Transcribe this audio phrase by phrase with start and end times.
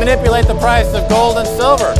[0.00, 1.92] manipulate the price of gold and silver.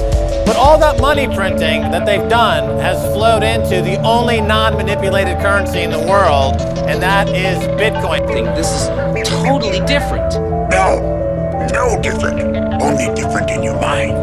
[0.47, 5.39] But all that money printing that they've done has flowed into the only non manipulated
[5.39, 6.57] currency in the world,
[6.89, 8.23] and that is Bitcoin.
[8.23, 8.89] I think this is
[9.29, 10.33] totally different.
[10.73, 12.41] No, no different.
[12.83, 14.17] Only different in your mind.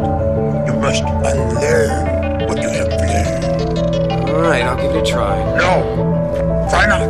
[0.68, 4.28] You must unlearn what you have learned.
[4.28, 5.38] All right, I'll give it a try.
[5.56, 7.10] No, try not.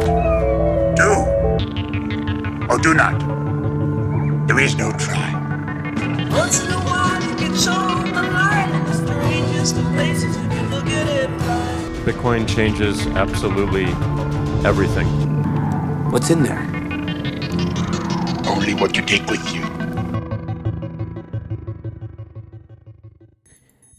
[0.97, 1.11] Do
[2.69, 3.17] or do not.
[4.47, 5.36] There is no try.
[6.37, 10.53] Once in a while you get shown the light in the strangest of places if
[10.53, 12.05] you look at it right.
[12.05, 13.85] Bitcoin changes absolutely
[14.63, 15.07] everything.
[16.11, 16.61] What's in there?
[18.47, 19.63] Only what you take with you.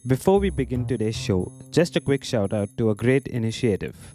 [0.06, 4.14] Before we begin today's show, just a quick shout out to a great initiative.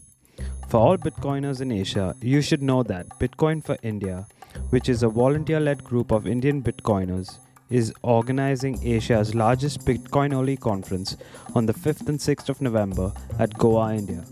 [0.69, 4.27] For all Bitcoiners in Asia, you should know that Bitcoin for India,
[4.69, 7.37] which is a volunteer led group of Indian Bitcoiners,
[7.73, 11.17] is organizing Asia's largest Bitcoin only conference
[11.55, 14.23] on the 5th and 6th of November at Goa, India.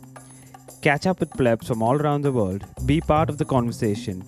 [0.84, 4.24] Catch up with plebs from all around the world, be part of the conversation,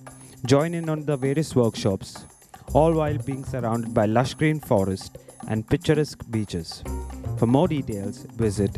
[0.46, 2.24] join in on the various workshops,
[2.72, 5.16] all while being surrounded by lush green forest
[5.48, 6.82] and picturesque beaches.
[7.38, 8.72] For more details, visit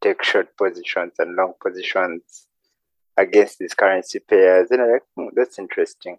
[0.00, 2.46] take short positions and long positions
[3.16, 4.70] against these currency pairs.
[4.70, 6.18] And I'm like, hmm, that's interesting.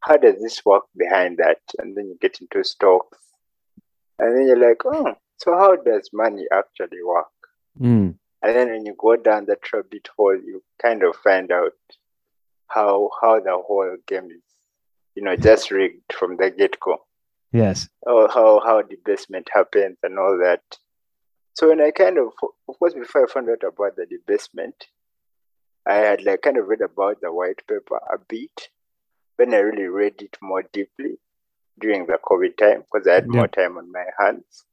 [0.00, 1.60] How does this work behind that?
[1.78, 3.18] And then you get into stocks,
[4.18, 7.26] and then you're like, oh, so how does money actually work?
[7.80, 8.16] Mm.
[8.42, 11.72] And then when you go down the rabbit hole, you kind of find out
[12.68, 14.42] how how the whole game is,
[15.14, 17.05] you know, just rigged from the get go.
[17.52, 17.88] Yes.
[18.02, 20.62] Or how how debasement happens and all that.
[21.54, 22.32] So when I kind of,
[22.68, 24.88] of course, before I found out about the debasement,
[25.86, 28.68] I had like kind of read about the white paper a bit.
[29.36, 31.18] When I really read it more deeply
[31.78, 33.38] during the COVID time, because I had Yeah.
[33.38, 34.64] more time on my hands.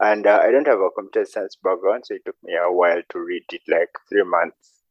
[0.00, 3.02] And uh, I don't have a computer science background, so it took me a while
[3.10, 4.84] to read it, like three months,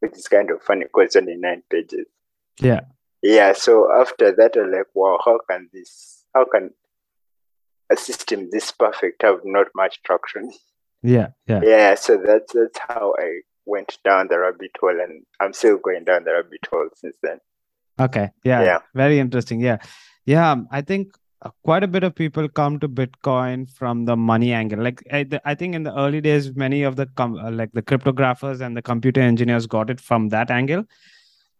[0.00, 2.06] which is kind of funny because it's only nine pages.
[2.60, 2.80] Yeah.
[3.22, 6.70] Yeah, so after that, I'm like, wow, how can this, how can
[7.90, 10.50] a system this perfect have not much traction?
[11.02, 11.28] Yeah.
[11.46, 11.60] Yeah.
[11.62, 16.04] Yeah, so that's that's how I went down the rabbit hole, and I'm still going
[16.04, 17.38] down the rabbit hole since then.
[18.00, 18.30] Okay.
[18.44, 18.62] Yeah.
[18.62, 18.78] Yeah.
[18.94, 19.60] Very interesting.
[19.60, 19.78] Yeah.
[20.24, 20.52] Yeah.
[20.52, 21.08] um, I think
[21.42, 24.82] uh, quite a bit of people come to Bitcoin from the money angle.
[24.82, 27.82] Like I, I think in the early days, many of the com- uh, like the
[27.82, 30.84] cryptographers and the computer engineers got it from that angle.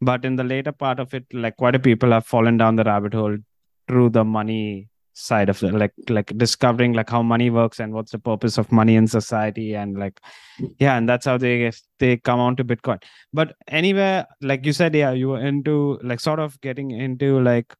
[0.00, 2.84] But in the later part of it, like quite a people have fallen down the
[2.84, 3.36] rabbit hole
[3.92, 8.12] through the money side of it, like like discovering like how money works and what's
[8.12, 10.18] the purpose of money in society and like
[10.78, 13.02] yeah, and that's how they they come on to Bitcoin.
[13.34, 17.74] But anywhere, like you said, yeah, you were into like sort of getting into like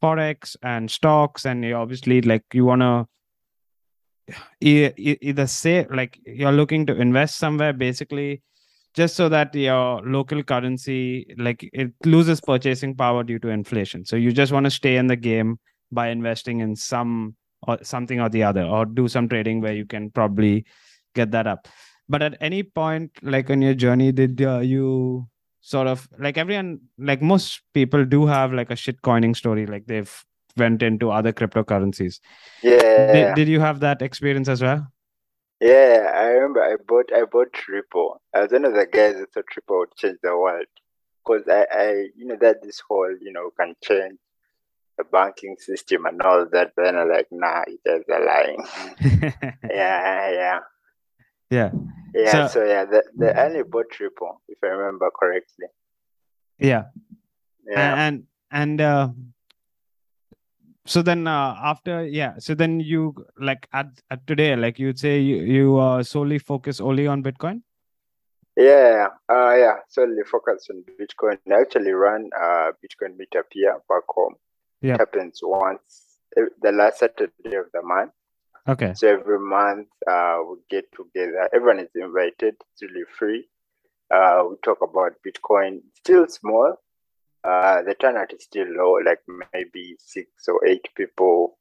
[0.00, 3.08] forex and stocks, and you obviously like you wanna
[4.60, 8.42] e- e- either say like you're looking to invest somewhere basically
[8.94, 14.16] just so that your local currency like it loses purchasing power due to inflation so
[14.16, 15.58] you just want to stay in the game
[15.90, 17.34] by investing in some
[17.68, 20.64] or something or the other or do some trading where you can probably
[21.14, 21.68] get that up.
[22.08, 25.28] But at any point, like on your journey, did uh, you
[25.60, 29.86] sort of like everyone, like most people do have like a shit coining story, like
[29.86, 30.12] they've
[30.56, 32.18] went into other cryptocurrencies.
[32.62, 33.12] Yeah.
[33.12, 34.91] Did, did you have that experience as well?
[35.62, 38.20] Yeah, I remember I bought I bought Ripple.
[38.34, 40.66] I was one of the guys that thought Ripple would change the world.
[41.24, 44.18] Because I, I you know that this whole, you know, can change
[44.98, 48.64] the banking system and all that, but then I'm like, nah, you guys are lying.
[49.70, 50.58] yeah, yeah.
[51.50, 51.70] yeah.
[52.14, 55.66] Yeah, So- so, yeah, the, the only bought Ripple, if I remember correctly.
[56.58, 56.84] Yeah.
[57.66, 58.06] Yeah.
[58.06, 59.08] and and uh,
[60.84, 65.20] so then uh, after yeah so then you like at, at today like you'd say
[65.20, 67.62] you, you uh, solely focus only on bitcoin
[68.56, 71.38] Yeah, uh, yeah, solely focus on Bitcoin.
[71.50, 74.34] I actually run uh Bitcoin meetup here back home.
[74.82, 74.94] Yeah.
[74.94, 78.12] It happens once the last Saturday of the month.
[78.68, 81.48] okay So every month uh we get together.
[81.54, 82.54] Everyone is invited.
[82.60, 83.48] It's really free.
[84.12, 85.80] Uh, we talk about Bitcoin.
[85.94, 86.76] Still small.
[87.44, 89.20] Uh, the turnout is still low, like
[89.52, 91.58] maybe six or eight people.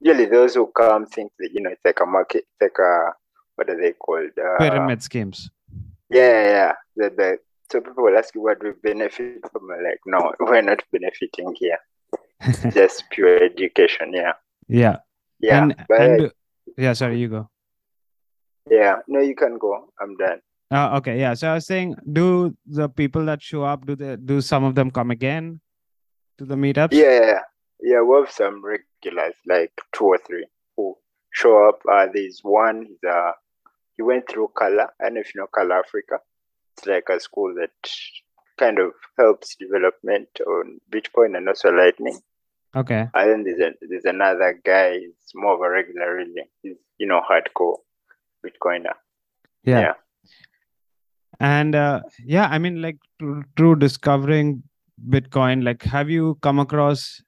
[0.00, 3.12] Usually, those who come think that you know it's like a market, it's like a
[3.56, 4.30] what are they called?
[4.38, 5.50] Uh, pyramid schemes
[6.10, 6.72] yeah, yeah.
[6.96, 7.38] The, the,
[7.70, 9.68] so people will ask you what we benefit from.
[9.68, 11.78] Like, no, we're not benefiting here.
[12.72, 14.12] Just pure education.
[14.14, 14.32] Yeah,
[14.68, 14.96] yeah
[15.40, 15.62] yeah.
[15.62, 16.32] and, but and
[16.76, 17.48] yeah sorry you go
[18.70, 19.88] yeah, no, you can go.
[20.00, 20.40] I'm done.
[20.70, 24.16] Uh, okay yeah so i was saying do the people that show up do they
[24.16, 25.60] do some of them come again
[26.38, 27.42] to the meetups Yeah,
[27.80, 28.02] yeah.
[28.02, 30.96] We have some regulars, like two or three, who
[31.30, 31.80] show up.
[31.90, 32.86] Uh, there's one.
[32.88, 33.32] He's uh,
[33.96, 34.88] he went through Qala.
[35.00, 36.20] I don't know if you know Qala Africa.
[36.76, 37.70] It's like a school that
[38.56, 42.18] kind of helps development on Bitcoin and also Lightning.
[42.74, 44.98] okay And then there's a, there's another guy.
[44.98, 46.42] He's more of a regular, really.
[46.62, 47.78] He's you know hardcore
[48.44, 48.94] Bitcoiner.
[49.64, 49.94] yeah, Yeah.
[51.40, 54.62] And uh, yeah i mean like through, through discovering
[55.08, 57.22] bitcoin like have you come across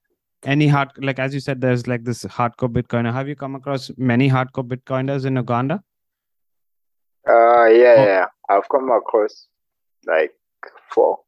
[0.45, 3.91] any hard like as you said there's like this hardcore bitcoiner have you come across
[3.97, 5.83] many hardcore bitcoiners in uganda
[7.29, 8.05] Uh, yeah, Oh.
[8.07, 8.27] yeah.
[8.49, 9.47] I've come across
[10.07, 10.33] like
[10.93, 11.19] four.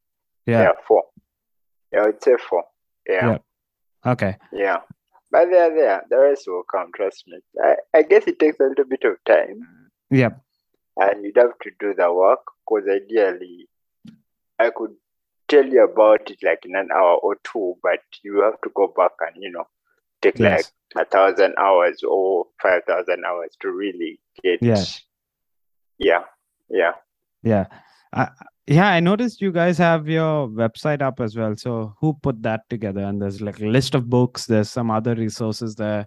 [0.46, 1.02] yeah, Yeah, four.
[1.92, 2.64] Yeah, I would say four.
[3.08, 3.26] Yeah.
[3.32, 4.12] Yeah.
[4.12, 4.78] okay Yeah.
[5.30, 6.02] But they're there.
[6.10, 7.38] The rest will come, trust me.
[7.62, 9.60] I, I guess it takes a little bit of time
[10.10, 10.30] yeah
[10.96, 13.68] and you'd have to do the work because ideally
[14.58, 14.92] I could
[15.48, 18.92] tell you about it like in an hour or two, but you have to go
[18.96, 19.66] back and, you know,
[20.20, 20.72] take Yes.
[20.94, 25.00] like a thousand hours or five thousand hours to really get Yes.
[25.98, 26.24] Yeah.
[26.68, 26.92] Yeah.
[27.42, 27.66] yeah
[28.12, 28.28] I,
[28.66, 32.60] yeah i noticed you guys have your website up as well so who put that
[32.70, 36.06] together and there's like a list of books there's some other resources there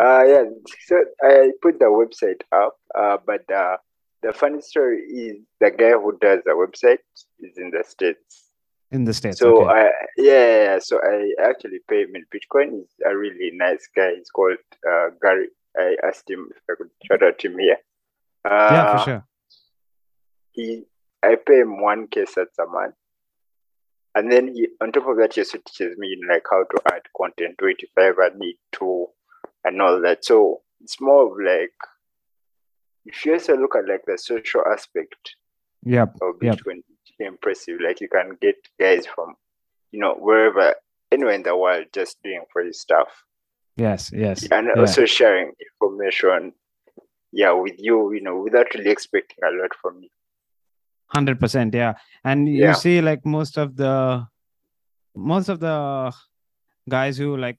[0.00, 0.44] Uh yeah.
[0.86, 3.76] So I put the website up, uh, but uh,
[4.22, 6.98] the funny story is the guy who does the website
[7.40, 8.50] is in the States.
[8.90, 9.80] in the states So okay.
[9.80, 12.70] I yeah, yeah, so I actually pay him in Bitcoin.
[12.72, 14.14] He's a really nice guy.
[14.16, 14.58] He's called
[14.88, 15.48] uh, Gary.
[15.76, 17.78] I asked him if I could shout out to him here.
[18.44, 19.24] Uh, yeah for sure
[20.52, 20.84] He
[21.22, 22.94] I pay him one K sats a month.
[24.14, 27.02] And then he on top of that he also teaches me like how to add
[27.16, 29.08] content to it if I ever need to
[29.64, 30.24] and all that.
[30.24, 31.72] So it's more of like
[33.06, 35.36] if you also look at like the social aspect
[35.84, 36.58] yep of Yep.
[36.58, 36.82] Bitcoin
[37.20, 37.78] impressive.
[37.80, 39.34] Like you can get guys from,
[39.92, 40.74] you know, wherever,
[41.12, 43.08] anywhere in the world, just doing free stuff
[43.76, 44.80] yes yes and yeah.
[44.80, 46.52] also sharing information.
[47.36, 50.08] Yeah, with you, you know, without really expecting a lot from you.
[51.08, 51.94] Hundred percent, yeah.
[52.22, 52.74] And you Yeah.
[52.74, 54.26] see, like most of the
[55.16, 56.12] most of the
[56.88, 57.58] guys who like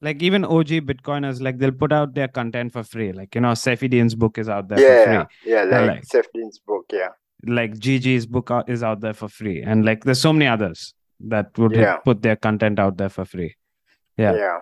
[0.00, 3.12] like even OG Bitcoiners, like they'll put out their content for free.
[3.12, 5.52] Like you know, Saifedean's book is out there for Yeah, free.
[5.52, 6.86] yeah, like, like- Dean's book.
[6.92, 7.08] Yeah,
[7.46, 11.56] Like Gigi's book is out there for free, and like there's so many others that
[11.58, 11.96] would Yeah.
[11.98, 13.54] put their content out there for free.
[14.16, 14.34] Yeah.
[14.34, 14.58] yeah.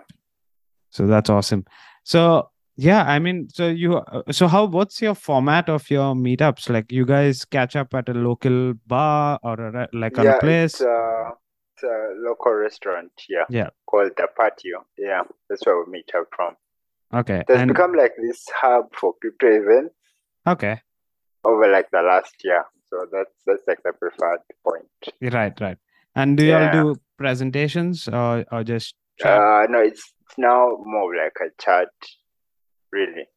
[0.89, 1.65] So that's awesome.
[2.03, 4.65] So yeah, I mean, so you, uh, so how?
[4.65, 6.69] What's your format of your meetups?
[6.69, 10.39] Like you guys catch up at a local bar or a, like on yeah, a
[10.39, 10.73] place?
[10.75, 11.29] It's, uh,
[11.83, 13.11] a local restaurant.
[13.29, 13.69] Yeah, Yeah.
[13.85, 14.85] called the Patio.
[14.97, 16.55] Yeah, that's where we meet up from.
[17.13, 17.43] Okay.
[17.47, 19.95] It's And become like this hub for crypto events
[20.45, 20.81] okay.
[21.43, 22.65] over like the last year.
[22.89, 24.87] So that's that's like the preferred point.
[25.33, 25.77] Right, right.
[26.15, 29.39] And do you all do presentations or or just chat?
[29.39, 31.89] Uh, no, it's, it's now more like a chat,
[32.91, 33.27] really.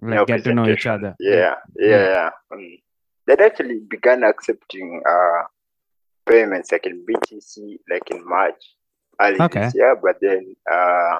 [0.00, 1.16] like no get to know each other?
[1.20, 2.30] Yeah, yeah, yeah.
[2.52, 2.78] Um,
[3.26, 5.42] they'd actually began accepting uh
[6.28, 8.62] payments like in BTC, like in March,
[9.20, 9.60] early Okay.
[9.62, 9.96] this year.
[10.00, 11.18] But then uh,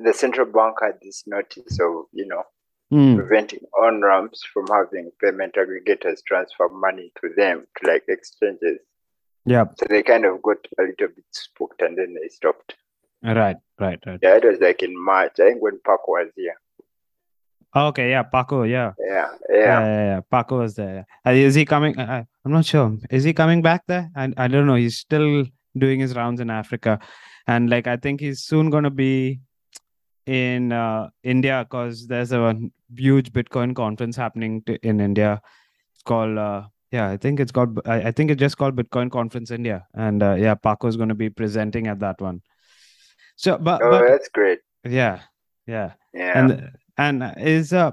[0.00, 2.42] the central bank had this notice of you know
[2.88, 3.16] Hmm.
[3.16, 8.78] preventing on ramps from having payment aggregators transfer money to them to like exchanges.
[9.44, 9.64] Yeah.
[9.76, 12.76] So they kind of got a little bit spooked and then they stopped.
[13.24, 13.56] Right.
[13.80, 13.98] Right.
[14.06, 14.20] Right.
[14.22, 15.32] Yeah, it was like in March.
[15.40, 16.54] I think when Park was here.
[17.76, 18.10] Okay.
[18.10, 18.22] Yeah.
[18.22, 18.62] Paco.
[18.62, 18.92] Yeah.
[18.98, 19.56] Yeah, Yeah.
[19.58, 20.04] yeah.
[20.14, 20.20] Yeah.
[20.30, 21.06] Paco was there.
[21.26, 21.98] Uh, is he coming?
[21.98, 22.96] I, I- I'm not sure.
[23.10, 24.10] Is he coming back there?
[24.16, 24.76] I, I don't know.
[24.76, 25.44] He's still
[25.76, 26.98] doing his rounds in Africa.
[27.46, 29.40] And like, I think he's soon going to be
[30.26, 32.56] in uh, India because there's a
[32.96, 35.40] huge Bitcoin conference happening to, in India.
[35.94, 39.10] It's called, uh, yeah, I think it's called, I, I think it's just called Bitcoin
[39.10, 39.86] Conference India.
[39.94, 42.42] And uh, yeah, Paco's going to be presenting at that one.
[43.36, 44.60] So, but, Oh, but that's great.
[44.84, 45.20] yeah,
[45.66, 46.38] yeah Yeah.
[46.38, 47.92] and and is uh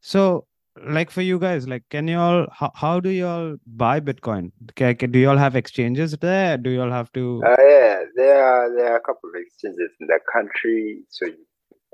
[0.00, 0.46] so
[0.84, 4.50] like for you guys like can you all how, how do you all buy bitcoin
[4.76, 8.02] Ca- ca- do you all have exchanges there do you all have to Uh, yeah,
[8.16, 11.46] there are there are a couple of exchanges in the country, so you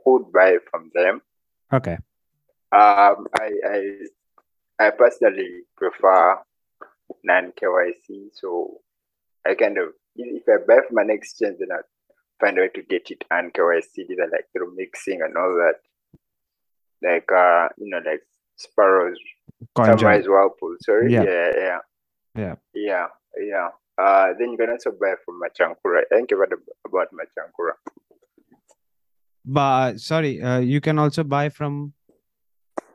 [0.05, 1.21] could buy from them.
[1.73, 1.97] okay
[2.73, 3.79] Um, I I
[4.87, 6.39] I personally prefer
[7.25, 8.81] non KYC, so
[9.47, 11.81] I kind of if I buy from an exchange, then I
[12.41, 15.79] find a way to get it and KYC, either like through mixing and all that.
[17.03, 18.23] Like uh, you know, like
[18.57, 19.19] Sparrows.
[19.77, 20.77] Sunrise Whirlpool.
[20.81, 21.23] Sorry, Yeah.
[21.23, 21.79] yeah, yeah,
[22.35, 22.55] Yeah.
[22.75, 23.07] yeah,
[23.39, 23.69] yeah.
[23.99, 26.01] Uh, then you can also buy from Machankura.
[26.01, 26.55] I think you've heard
[26.87, 27.73] about Machankura.
[29.45, 31.93] but sorry uh, you can also buy from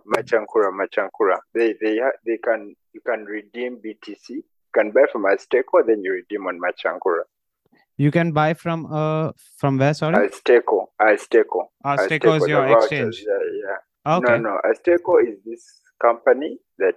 [0.08, 1.38] Machankura, Machankura.
[1.54, 4.30] They they they can you can redeem BTC.
[4.30, 7.24] You can buy from Azteco, then you redeem on Machankura.
[7.98, 11.60] you can buy from uh from where sorry Azteco, Azteco.
[11.86, 13.78] Azteco is the your vouchers, exchange Yeah, yeah.
[14.08, 14.60] Okay No, no.
[14.70, 15.64] Azteco is this
[16.02, 16.96] company that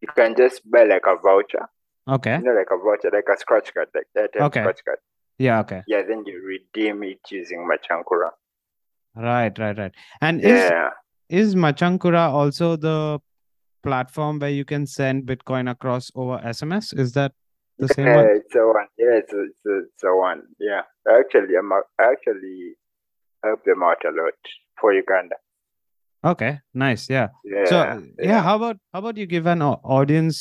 [0.00, 1.68] you can just buy like a voucher.
[2.08, 4.60] okay You know, like a voucher, like a scratch card, like that Okay.
[4.60, 4.98] scratch card.
[5.38, 8.30] yeah okay Yeah, then you redeem it using Machankura.
[9.16, 10.90] right right right and is Yeah.
[11.28, 13.18] is machankura also the
[13.82, 17.32] platform where you can send bitcoin across over sms is that
[17.78, 18.88] the same yeah, one it's the one.
[18.98, 20.42] Yeah, it's a, it's, a, it's the one.
[20.58, 20.82] Yeah,
[21.18, 22.74] actually, I'm I actually
[23.44, 24.38] help them out a lot
[24.80, 25.36] for Uganda.
[26.30, 27.64] Okay nice yeah Yeah.
[27.72, 27.76] so
[28.30, 28.42] yeah.
[28.42, 30.40] how about how about you give an audience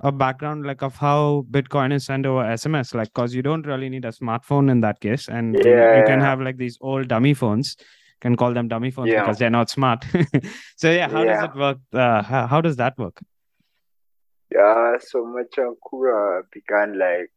[0.00, 3.88] a background like of how bitcoin is sent over sms like because you don't really
[3.88, 6.28] need a smartphone in that case and you, you can Yeah.
[6.28, 7.76] have like these old dummy phones
[8.20, 9.20] can call them dummy phones Yeah.
[9.22, 10.04] because they're not smart
[10.76, 13.20] so yeah how does it work uh, how, how does that work
[14.54, 17.32] Yeah, so Machankura began like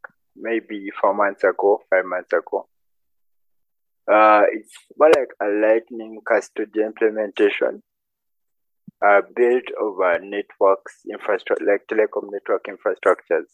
[0.47, 2.67] maybe four months ago, five months ago.
[4.11, 7.81] Uh, it's more like a Lightning custody implementation,
[9.05, 13.47] uh, built over networks infrastructure, like telecom network infrastructures.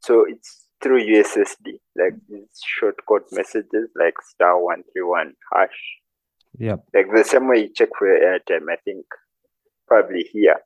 [0.00, 5.98] So it's through USSD, like these short code messages, like star one three one hash,
[6.58, 8.70] yep like the same way you check for your airtime.
[8.70, 9.04] I think
[9.86, 10.56] probably here,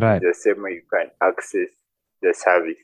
[0.00, 1.70] right the same way you can access
[2.22, 2.78] the service.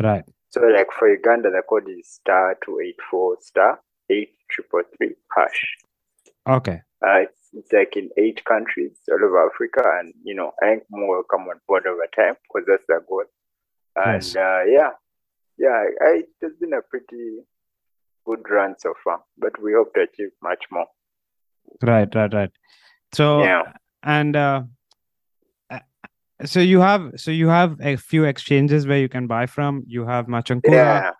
[0.00, 4.82] right So like for Uganda, the code is star two eight four star eight triple
[4.96, 5.76] three hash.
[6.46, 10.66] okay Uh, it's, it's like in eight countries all over Africa, and you know, I
[10.70, 13.24] think more will come on board over time because that's the goal.
[13.96, 14.36] And Yes.
[14.36, 14.90] uh, yeah,
[15.58, 17.40] yeah, I, I, it's been a pretty
[18.26, 20.86] good run so far, but we hope to achieve much more.
[21.82, 22.50] right right right
[23.12, 23.62] so Yeah.
[24.02, 24.62] and uh,
[25.70, 25.78] uh,
[26.44, 30.04] so you have so you have a few exchanges where you can buy from you
[30.06, 31.10] have machankura Yeah,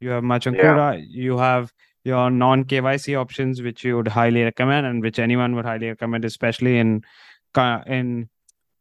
[0.00, 1.72] you have machankura you have
[2.08, 6.24] your non KYC options which you would highly recommend and which anyone would highly recommend
[6.24, 7.04] especially in
[7.98, 8.28] in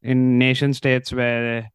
[0.02, 1.70] in nation states where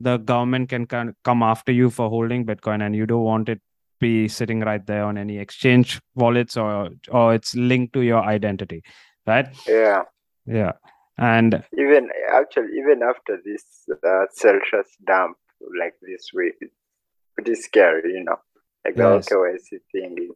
[0.00, 0.86] the government can
[1.24, 3.60] come after you for holding bitcoin and you don't want it
[4.00, 8.82] be sitting right there on any exchange wallets or or it's linked to your identity
[9.26, 10.02] right yeah.
[10.46, 10.72] yeah
[11.18, 13.64] and Even actually, even after this
[14.04, 15.36] uh, Celsius dump,
[15.78, 16.74] like this week, it's
[17.34, 18.38] pretty scary, you know.
[18.84, 19.28] Like Yes.
[19.30, 20.30] whole KYC thing is,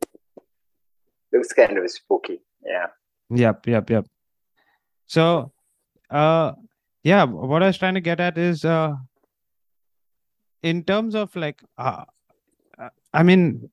[1.33, 2.41] looks kind of spooky.
[2.65, 2.87] Yeah.
[3.31, 4.07] Yep, yep, yep.
[5.07, 5.53] So,
[6.11, 6.53] uh,
[7.03, 8.95] yeah, what I was trying to get at is, uh,
[10.63, 12.05] in terms of like, uh,
[12.79, 13.71] uh, I mean,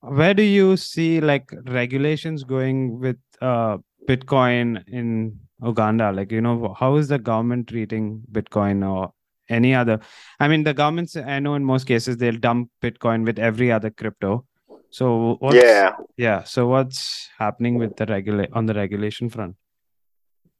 [0.00, 6.12] where do you see like regulations going with uh Bitcoin in Uganda?
[6.12, 9.12] Like, you know, how is the government treating Bitcoin or
[9.48, 10.00] any other?
[10.40, 13.90] I mean, the governments, I know in most cases they'll dump Bitcoin with every other
[13.90, 14.46] crypto.
[14.90, 15.92] So what's Yeah.
[16.16, 19.56] yeah, so what's happening with the regula on the regulation front?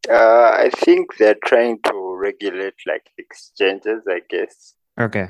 [0.08, 4.74] Uh, I think they're trying to regulate like exchanges, I guess.
[5.00, 5.28] Okay.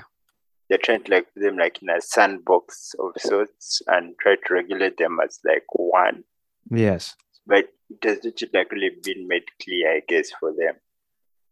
[0.68, 4.54] They're trying to like put them like in a sandbox of sorts and try to
[4.54, 6.24] regulate them as like one.
[6.70, 7.14] Yes.
[7.46, 10.74] but it has not like really been made clear, I guess, for them.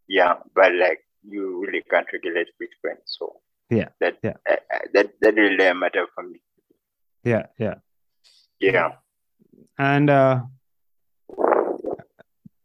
[0.09, 4.35] Yeah, but like you really can't regulate Bitcoin, so Yeah, that yeah.
[4.49, 6.41] uh, uh, that that really a matter for me.
[7.27, 7.75] Yeah, yeah.
[8.61, 8.93] Yeah.
[9.79, 10.43] And uh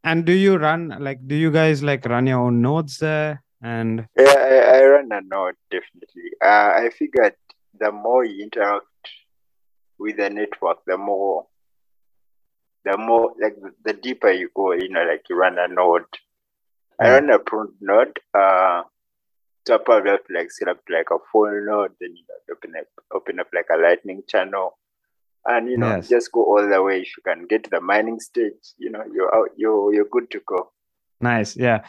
[0.03, 3.43] and do you run like do you guys like run your own nodes there?
[3.63, 6.29] And Yeah, I, I run a node definitely.
[6.43, 7.33] Uh, I figured
[7.79, 8.85] the more you interact
[9.97, 11.47] with the network, the more,
[12.85, 14.73] the more like the, deeper you go.
[14.73, 16.05] You know, like you run a node.
[16.99, 18.19] I run a pruned node.
[18.31, 18.83] Uh,
[19.67, 22.73] so I probably have to like set up like a full node, then you open
[22.79, 24.77] up open up like a lightning channel,
[25.45, 26.09] and you know Yes.
[26.09, 27.01] just go all the way.
[27.01, 29.49] If you can get to the mining stage, you know you're out.
[29.57, 30.71] You're you're good to go.
[31.21, 31.79] nice, yeah.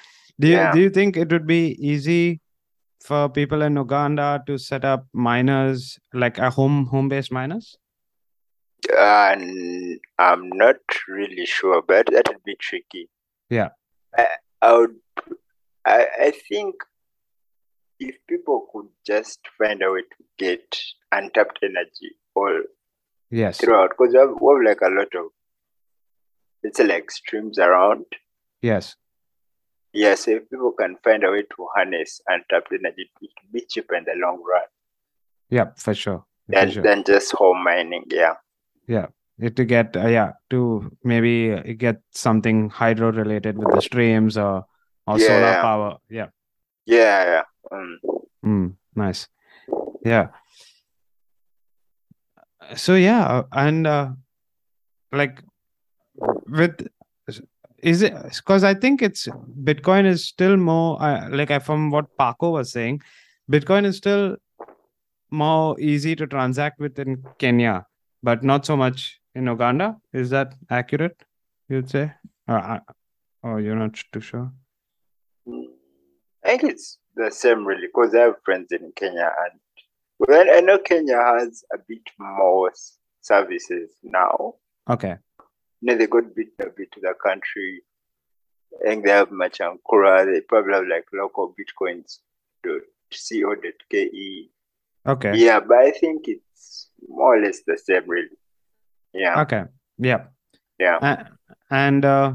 [0.41, 0.73] Do you Yeah.
[0.73, 2.41] do you think it would be easy
[3.05, 7.77] for people in Uganda to set up miners like a home home based miners?
[8.99, 10.77] And I'm not
[11.09, 13.09] really sure, but that would be tricky.
[13.49, 13.69] Yeah.
[14.17, 14.27] I,
[14.61, 14.97] I would.
[15.87, 16.75] I I think
[18.09, 20.81] if people could just find a way to get
[21.13, 22.63] untapped energy all
[23.31, 23.59] Yes.
[23.61, 25.27] throughout, because we have, we have like a lot of,
[26.63, 28.05] it's like streams around.
[28.61, 28.97] Yes.
[29.93, 33.95] yes if people can find a way to harness untapped energy, it will be cheaper
[33.97, 34.63] in the long run
[35.51, 36.25] Yeah, for sure.
[36.49, 36.83] Than, sure.
[36.83, 38.05] than just home mining.
[38.09, 38.35] Yeah.
[38.87, 39.07] yeah
[39.57, 44.65] to get uh, yeah to maybe uh, get something hydro related with the streams or
[45.07, 45.61] or solar Yeah.
[45.63, 45.97] power.
[46.09, 46.29] Yeah.
[46.87, 47.25] Yeah.
[47.33, 47.43] yeah.
[47.71, 48.01] Um,
[48.45, 49.29] Mm, nice.
[50.05, 50.29] Yeah.
[52.75, 54.11] So yeah, uh, and uh,
[55.13, 55.43] like
[56.49, 56.89] with
[57.83, 59.27] is it because I think it's
[59.63, 63.03] Bitcoin is still more uh, like I, from what Paco was saying,
[63.51, 64.37] Bitcoin is still
[65.31, 67.87] more easy to transact with in Kenya,
[68.23, 69.97] but not so much in Uganda.
[70.13, 71.21] Is that accurate?
[71.69, 72.13] You'd say,
[72.47, 72.81] or, uh,
[73.43, 74.53] or you're not too sure?
[76.45, 79.61] I think it's the same really because I have friends in Kenya and
[80.19, 82.73] well, I know Kenya has a bit more
[83.21, 84.55] services now.
[84.89, 85.17] Okay.
[85.81, 87.83] You know, they got bit a bit to the country.
[88.81, 90.33] I think they have Machankura.
[90.33, 92.19] They probably have like local bitcoins
[92.63, 92.83] dot
[93.91, 95.13] co.
[95.13, 95.37] Okay.
[95.37, 98.39] Yeah, but I think it's more or less the same really.
[99.13, 99.65] Yeah, Okay.
[99.99, 100.27] Yeah.
[100.79, 100.97] yeah.
[100.97, 101.25] Uh,
[101.71, 102.35] and uh,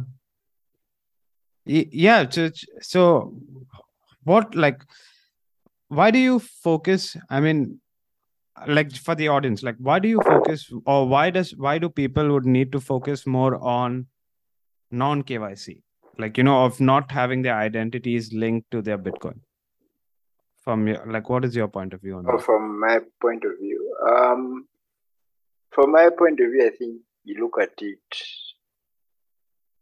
[1.65, 3.33] yeah, so, so
[4.27, 4.83] what like
[5.89, 7.15] why do you focus?
[7.29, 7.79] I mean,
[8.67, 12.31] like for the audience, like why do you focus, or why does why do people
[12.33, 14.07] would need to focus more on
[14.91, 15.81] non KYC,
[16.17, 19.39] like you know, of not having their identities linked to their Bitcoin?
[20.65, 22.45] From your like, what is your point of view on Oh, that?
[22.45, 24.67] from my point of view, um,
[25.71, 28.21] from my point of view, I think you look at it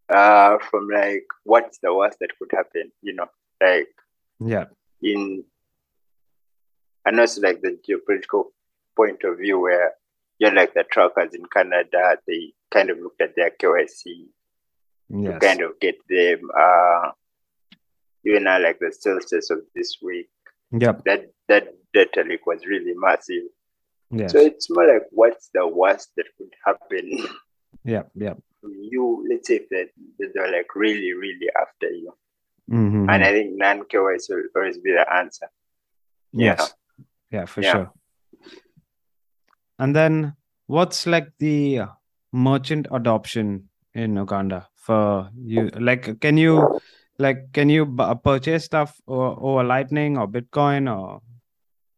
[0.09, 3.27] uh, from like what's the worst that could happen, you know,
[3.59, 3.87] like
[4.39, 4.65] Yeah.
[5.01, 5.43] in,
[7.05, 8.45] and also like the geopolitical
[8.95, 9.93] point of view where
[10.39, 14.25] you're like the truckers in Canada, they kind of looked at their KYC
[15.09, 15.33] Yes.
[15.33, 17.11] to kind of get them, uh,
[18.25, 20.29] even now like the Celsius of this week,
[20.71, 21.03] Yep.
[21.05, 23.43] that that data leak was really massive.
[24.11, 24.31] Yes.
[24.31, 27.27] So it's more like what's the worst that could happen
[27.83, 28.33] Yeah, yeah.
[28.63, 29.25] you?
[29.29, 32.11] Let's say that they're like really, really after you.
[32.69, 33.09] Mhm.
[33.09, 35.47] And I think non KYC will always be the answer.
[36.31, 36.73] Yes.
[37.31, 37.71] Yeah, for Yeah.
[37.71, 37.91] sure.
[39.79, 40.35] And then
[40.67, 41.81] what's like the
[42.31, 45.69] merchant adoption in Uganda for you?
[45.69, 46.79] Like, can you
[47.19, 51.21] like can you b- purchase stuff or over Lightning or Bitcoin or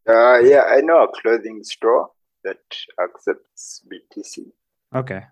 [0.07, 2.11] Uh, yeah, I know a clothing store
[2.43, 2.59] that
[2.99, 4.51] accepts BTC.
[4.95, 5.23] okay?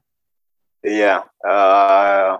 [0.84, 1.24] Yeah.
[1.48, 2.38] Uh,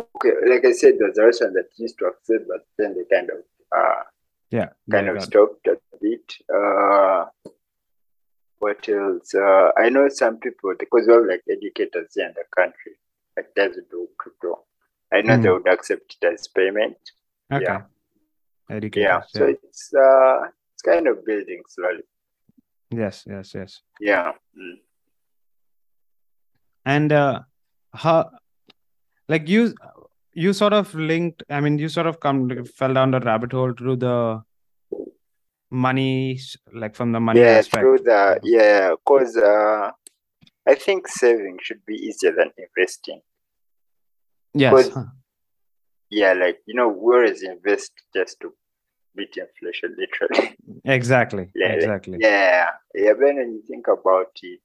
[0.00, 3.30] okay, like I said, there's a Russian that used to accept, but then they kind
[3.30, 3.38] of
[3.76, 4.02] uh,
[4.50, 6.34] Yeah, kind of stopped a bit.
[6.52, 7.26] Uh,
[8.58, 9.34] what else?
[9.34, 12.92] Uh, I know some people because we have like educators here in the country
[13.36, 14.64] that does do crypto.
[15.12, 15.54] I know they Mhm.
[15.62, 16.96] would accept it as payment.
[17.52, 17.64] okay.
[17.64, 17.82] yeah.
[18.70, 19.52] Educators, Yeah, so yeah.
[19.54, 22.02] it's uh, it's kind of building slowly.
[22.90, 23.82] Yes, yes, yes.
[24.00, 24.32] Yeah.
[24.56, 24.78] Mm.
[26.86, 27.40] And uh
[27.92, 28.30] how
[29.28, 29.74] like you
[30.32, 33.72] you sort of linked, I mean, you sort of come fell down the rabbit hole
[33.72, 34.42] through the
[35.70, 36.40] money,
[36.72, 37.82] like from the money yeah, aspect.
[37.82, 39.90] through the yeah, because uh,
[40.66, 43.20] I think saving should be easier than investing.
[44.54, 44.88] Yes.
[44.88, 45.04] Huh.
[46.10, 48.52] Yeah, like you know, we always invest just to
[49.16, 50.56] beat inflation, literally.
[50.84, 51.48] Exactly.
[51.54, 52.18] Yeah, Exactly.
[52.20, 53.12] Yeah, yeah.
[53.12, 54.60] But when you think about it,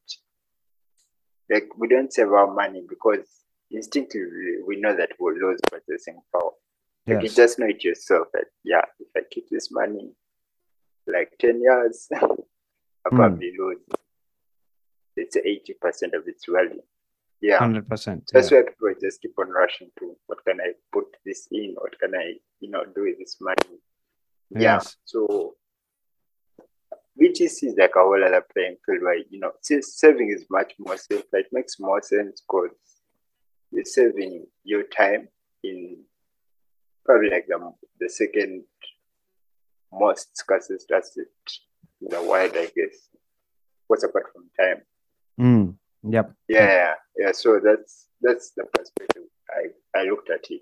[1.49, 3.27] like we don't save our money because
[3.71, 6.51] instinctively we know that we'll lose purchasing power.
[7.07, 10.11] Like you just know it yourself that yeah, if I keep this money
[11.07, 12.37] like ten years, I'll
[13.07, 13.15] Hmm.
[13.15, 13.79] probably lose
[15.15, 16.81] it's eighty percent of its value.
[17.41, 17.57] Yeah.
[17.59, 18.29] Hundred percent.
[18.33, 21.75] That's why people just keep on rushing to what can I put this in?
[21.77, 23.79] What can I, you know, do with this money?
[24.51, 24.59] Yeah.
[24.75, 24.97] Yes.
[25.05, 25.55] So
[27.19, 30.73] BTC is like a whole other playing field where you know sa- saving is much
[30.79, 31.23] more safe.
[31.33, 32.71] It makes more sense because
[33.71, 35.27] you're saving your time
[35.63, 35.97] in
[37.05, 38.63] probably like the the second
[39.91, 41.25] most scarcest asset
[42.01, 43.09] in the world, I guess.
[43.87, 44.81] What's apart from time?
[45.39, 45.75] Mm.
[46.03, 46.33] Yep.
[46.47, 47.31] Yeah, yeah.
[47.31, 50.61] So that's that's the perspective I, I looked at it,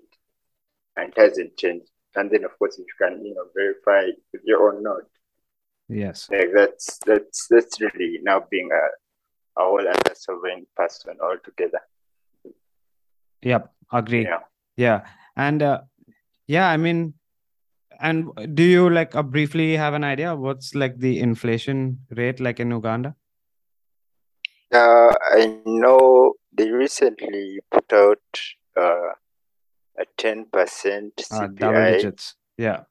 [0.96, 1.90] and it hasn't changed.
[2.16, 5.04] And then of course, if you can you know verify with your own node,
[5.88, 6.28] Yes.
[6.30, 11.80] like that's that's that's really now being a a whole other sovereign person altogether.
[13.42, 13.72] Yep.
[13.92, 14.22] Agree.
[14.24, 14.40] Yeah.
[14.76, 15.06] Yeah.
[15.36, 15.80] And uh,
[16.46, 17.14] yeah, I mean,
[18.00, 22.60] and do you like uh, briefly have an idea what's like the inflation rate like
[22.60, 23.14] in Uganda?
[24.72, 28.18] Uh, I know they recently put out
[28.76, 29.12] uh,
[29.98, 31.92] a ten percent Uh, double CPI.
[31.96, 32.34] digits.
[32.58, 32.82] Yeah.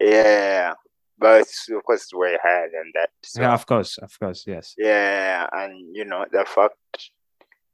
[0.00, 0.74] yeah,
[1.18, 3.10] but of course it's way higher than that.
[3.22, 3.40] So.
[3.40, 3.98] Yeah, of course.
[3.98, 4.44] Of course.
[4.46, 4.74] Yes.
[4.76, 7.10] Yeah, and you know the fact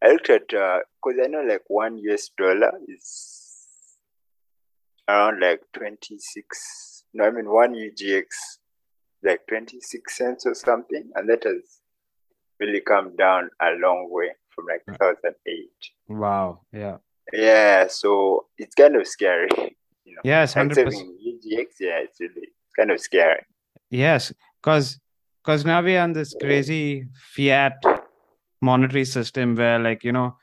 [0.02, 3.48] I looked at uh, because I know like one US dollar is
[5.08, 7.04] around like twenty six.
[7.14, 8.24] No, I mean one UGX
[9.24, 11.80] like twenty six cents or something, and that has
[12.61, 15.90] really come down a long way from like two thousand eight.
[16.08, 16.61] Wow.
[16.72, 16.98] Yeah.
[17.32, 19.48] Yeah, so it's kind of scary.
[20.04, 20.54] You know, Yes.
[20.54, 21.08] Hundred percent.
[21.08, 23.44] UGX, yeah, it's really it's kind of scary.
[23.90, 24.32] Yes,
[24.62, 24.98] because
[25.42, 27.74] because now we are on this crazy fiat
[28.61, 30.37] monetary system where like you know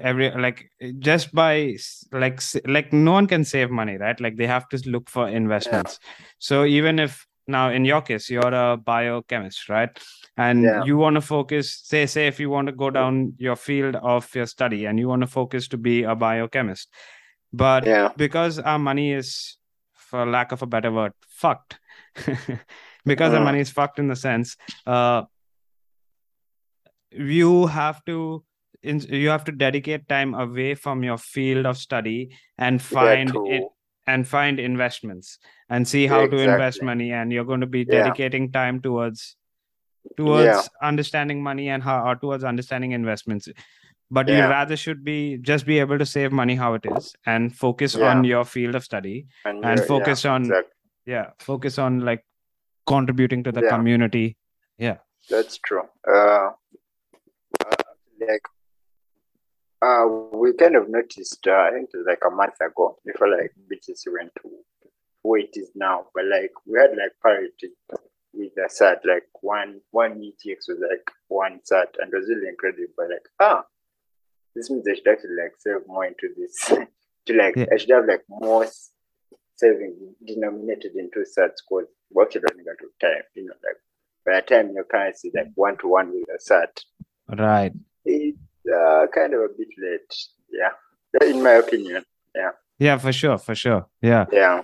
[0.00, 1.74] every like just by
[2.12, 5.98] like like no one can save money right like they have to look for investments
[6.38, 9.90] so even if now in your case you're a biochemist right
[10.36, 10.84] and Yeah.
[10.84, 14.32] you want to focus say say if you want to go down your field of
[14.34, 16.88] your study and you want to focus to be a biochemist
[17.52, 18.10] but Yeah.
[18.16, 19.56] because our money is
[19.94, 21.78] for lack of a better word fucked
[23.04, 23.44] because our Mm.
[23.44, 25.22] money is fucked in the sense uh
[27.12, 28.44] you have to
[28.82, 33.64] in, you have to dedicate time away from your field of study and find it
[34.06, 38.04] and find investments and see how to invest money and you're going to be Yeah.
[38.04, 39.36] dedicating time towards
[40.16, 43.48] towards understanding money and how or towards understanding investments
[44.10, 47.54] but you rather should be just be able to save money how it is and
[47.54, 48.10] focus Yeah.
[48.10, 50.72] on your field of study And, and yeah, focus on exactly.
[51.06, 52.24] yeah focus on like
[52.86, 54.36] contributing to the community.
[54.78, 54.96] Yeah.
[55.28, 55.82] That's true.
[56.12, 56.50] Uh,
[58.20, 58.46] like,
[59.82, 63.30] uh, we kind of noticed, uh, I think it was like a month ago, before
[63.30, 64.50] like BTC went to
[65.22, 67.72] where it is now, but like we had like parity
[68.32, 72.48] with the SAT, like one one UGX was like one SAT, and it was really
[72.48, 72.92] incredible.
[72.96, 73.64] But like, ah,
[74.54, 76.56] this means I should actually like save more into this.
[77.26, 77.66] to like, Yeah.
[77.72, 78.66] I should have like more
[79.56, 83.76] saving denominated into SATs because we're actually running out of time, you know, like
[84.24, 86.84] by the time your currency is like one to one with a SAT,
[87.28, 87.72] right
[88.04, 88.38] it's
[88.72, 90.14] uh, kind of a bit late.
[90.50, 92.02] Yeah, in my opinion.
[92.34, 94.62] yeah Yeah, for sure for sure yeah Yeah.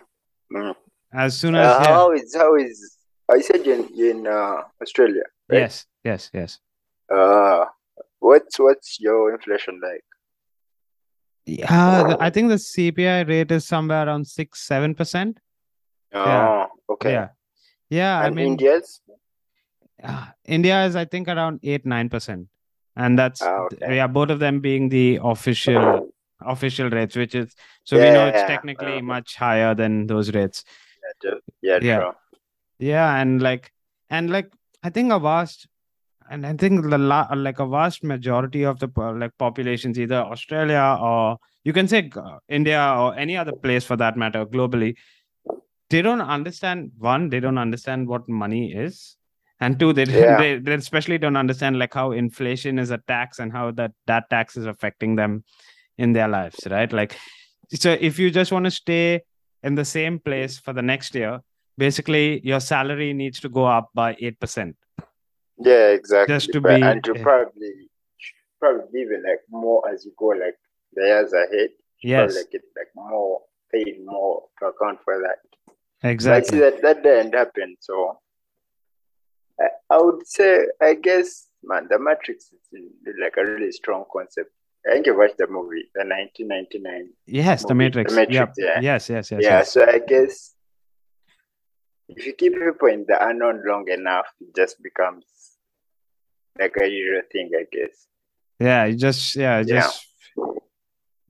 [0.52, 0.74] Mm.
[1.12, 1.94] as soon as Uh, yeah.
[1.94, 2.96] how is how is?
[3.36, 5.24] I said in, in uh, Australia.
[5.50, 5.60] right?
[5.62, 6.58] yes yes yes
[7.10, 7.64] Uh,
[8.18, 10.04] what's what's your inflation like?
[11.46, 15.38] yeah i think the cpi rate is somewhere around six seven percent
[16.12, 16.66] Oh, Yeah.
[16.94, 17.12] okay.
[17.12, 17.28] yeah
[17.90, 19.00] yeah i mean India's?
[20.02, 22.48] uh, india is i think around 8 9 percent
[22.96, 23.96] and that's Ah, okay.
[23.96, 26.08] yeah both of them being the official
[26.54, 27.54] official rates which is
[27.84, 30.64] so we know it's Yeah, technically uh, much higher than those rates
[31.24, 31.30] Yeah,
[31.62, 31.98] yeah, Yeah.
[31.98, 32.12] true.
[32.78, 33.72] yeah and like
[34.10, 35.66] and like i think a vast
[36.30, 38.88] and i think the la- like a vast majority of the
[39.22, 43.96] like populations either australia or you can say uh, india or any other place for
[43.96, 44.94] that matter globally
[45.90, 49.16] they don't understand one they don't understand what money is
[49.60, 50.36] and two they, Yeah.
[50.38, 54.28] they they especially don't understand like how inflation is a tax and how that that
[54.30, 55.44] tax is affecting them
[55.98, 57.16] in their lives right like
[57.72, 59.22] so if you just want to stay
[59.62, 61.40] in the same place for the next year
[61.78, 64.74] basically your salary needs to go up by 8%
[65.58, 66.34] Yeah, exactly.
[66.34, 67.72] Just to But- be- and you probably
[68.60, 70.56] probably even like more as you go like
[70.94, 71.70] the years ahead.
[72.02, 73.40] yes Probably like get like more
[73.72, 75.38] paid more to account for that.
[75.66, 77.76] But I see exactly that that didn't happen.
[77.80, 77.94] So
[79.60, 82.84] I, I would say I guess man the matrix is
[83.20, 84.50] like a really strong concept.
[84.88, 87.08] I think you watched the movie, the 1999.
[87.26, 88.12] Yes, the Matrix.
[88.12, 88.52] The Matrix, Yep.
[88.58, 88.80] yeah.
[88.80, 89.42] Yes, yes, yes.
[89.42, 89.72] yeah, yes.
[89.72, 90.54] so I guess
[92.08, 95.24] if you keep people in the unknown long enough, it just becomes
[96.56, 98.06] like a usual thing, I guess.
[98.60, 99.80] Yeah, you just yeah, Yeah.
[99.80, 100.06] just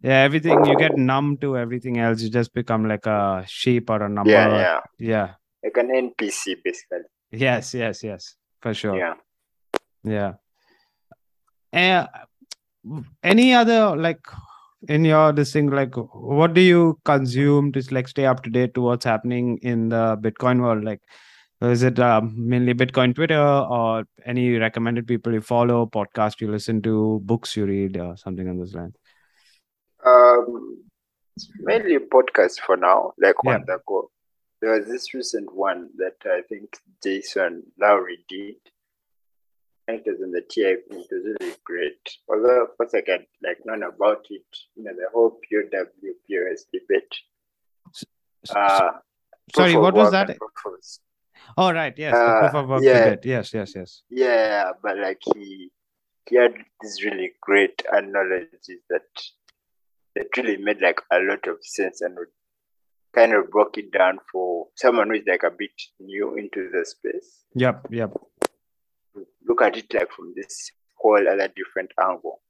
[0.02, 2.20] yeah, everything you get numb to everything else.
[2.20, 4.30] You just become like a sheep or a number.
[4.30, 4.80] Yeah, yeah.
[4.98, 5.28] Yeah.
[5.64, 7.08] Like an NPC, basically.
[7.36, 8.34] Yes, yes, yes.
[8.60, 8.96] For sure.
[8.96, 9.14] Yeah.
[10.04, 10.34] Yeah.
[11.72, 12.06] Uh,
[13.22, 14.20] any other like
[14.88, 18.72] in your this thing like what do you consume to like stay up to date
[18.74, 20.84] to what's happening in the Bitcoin world?
[20.84, 21.00] Like
[21.62, 26.82] is it um, mainly Bitcoin Twitter or any recommended people you follow, podcast you listen
[26.82, 28.94] to, books you read, or something on those lines?
[30.04, 30.84] Um,
[31.34, 33.54] it's mainly podcast for now, like Yeah.
[33.54, 34.10] on the go.
[34.60, 38.56] There was this recent one that I think Jason Lowery did.
[39.88, 40.86] I think it was in the TIP.
[40.90, 42.00] It was really great.
[42.28, 44.42] Although, of course, I can like learn about it.
[44.74, 45.84] You know, the whole POW
[46.28, 47.14] POS debate.
[48.54, 48.92] Uh,
[49.54, 50.30] Sorry, what was that?
[50.30, 50.38] of-
[51.56, 51.96] Oh, right.
[51.96, 52.14] Yes.
[52.14, 53.04] the Uh, proof of work yeah.
[53.04, 53.24] debate.
[53.24, 54.02] Yes, yes, yes.
[54.10, 55.70] Yeah, but like he
[56.28, 59.06] he had these really great analogies that
[60.16, 62.28] that really made like a lot of sense and would
[63.16, 66.84] kind of broke it down for someone who is like a bit new into the
[66.84, 67.30] space.
[67.54, 68.12] Yep, yep.
[69.48, 72.40] Look at it like from this whole other different angle.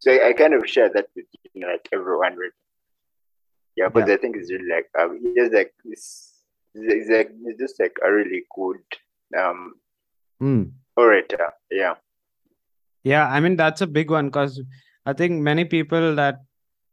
[0.00, 2.52] So I, I kind of share that with you know, like everyone really.
[3.76, 4.14] Yeah, because Yeah.
[4.14, 6.32] I think it's really like um, has like this.
[6.74, 8.82] He's like he's just like a really good
[9.38, 9.74] um
[10.40, 10.70] Mm.
[10.96, 11.52] orator.
[11.70, 11.94] Yeah.
[13.02, 14.60] Yeah, I mean that's a big one because
[15.04, 16.36] I think many people that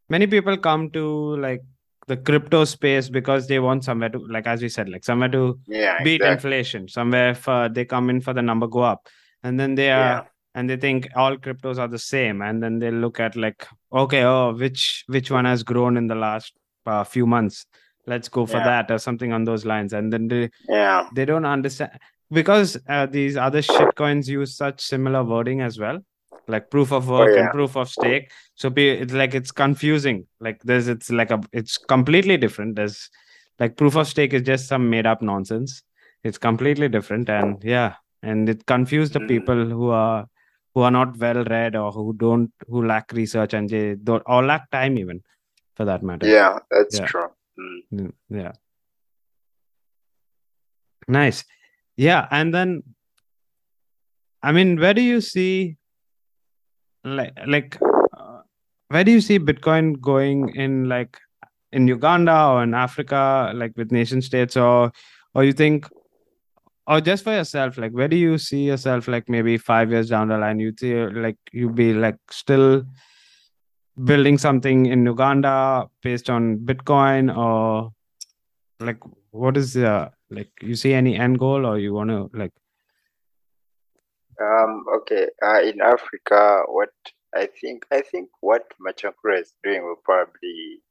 [0.10, 1.04] many people come to
[1.38, 1.62] like
[2.08, 5.60] the crypto space because they want somewhere to like as we said like somewhere to
[5.68, 6.04] Yeah.
[6.04, 6.34] beat exactly.
[6.34, 9.08] inflation somewhere for they come in for the number go up
[9.44, 10.24] and then they are Yeah.
[10.54, 14.24] and they think all cryptos are the same and then they look at like okay
[14.24, 16.54] oh which which one has grown in the last
[16.86, 17.66] uh, few months
[18.08, 18.66] let's go for Yeah.
[18.66, 21.08] that or something on those lines and then they Yeah.
[21.16, 21.92] they don't understand
[22.32, 26.00] because uh, these other shit coins use such similar wording as well
[26.48, 27.52] like proof of work and Oh, yeah.
[27.52, 31.78] proof of stake so pe- it's like it's confusing like there's it's like a it's
[31.78, 33.10] completely different there's
[33.60, 35.82] like proof of stake is just some made up nonsense
[36.24, 39.28] it's completely different and yeah and it confused the Mm.
[39.28, 40.28] people who are
[40.74, 44.44] who are not well read or who don't who lack research and they don't or
[44.44, 45.22] lack time even
[45.76, 47.06] for that matter Yeah, that's Yeah.
[47.06, 47.28] true.
[47.94, 48.52] Mm, Yeah.
[51.08, 51.44] Nice.
[51.98, 52.28] Yeah.
[52.32, 52.84] And then,
[54.42, 55.78] I mean, where do you see,
[57.06, 57.78] like, like,
[58.18, 58.42] uh,
[58.90, 61.18] where do you see Bitcoin going in, like,
[61.72, 64.92] in Uganda or in Africa, like with nation states, or,
[65.34, 65.88] or you think,
[66.88, 70.28] or just for yourself, like, where do you see yourself, like, maybe five years down
[70.28, 70.60] the line?
[70.60, 72.84] You see, like, you be like still
[74.04, 77.92] building something in Uganda based on Bitcoin or
[78.80, 79.00] like
[79.32, 82.52] what is the like you see any end goal or you want to like
[84.42, 85.28] Um, okay.
[85.42, 86.90] Uh, in Africa, what
[87.34, 90.82] I think, I think what Machankura is doing will probably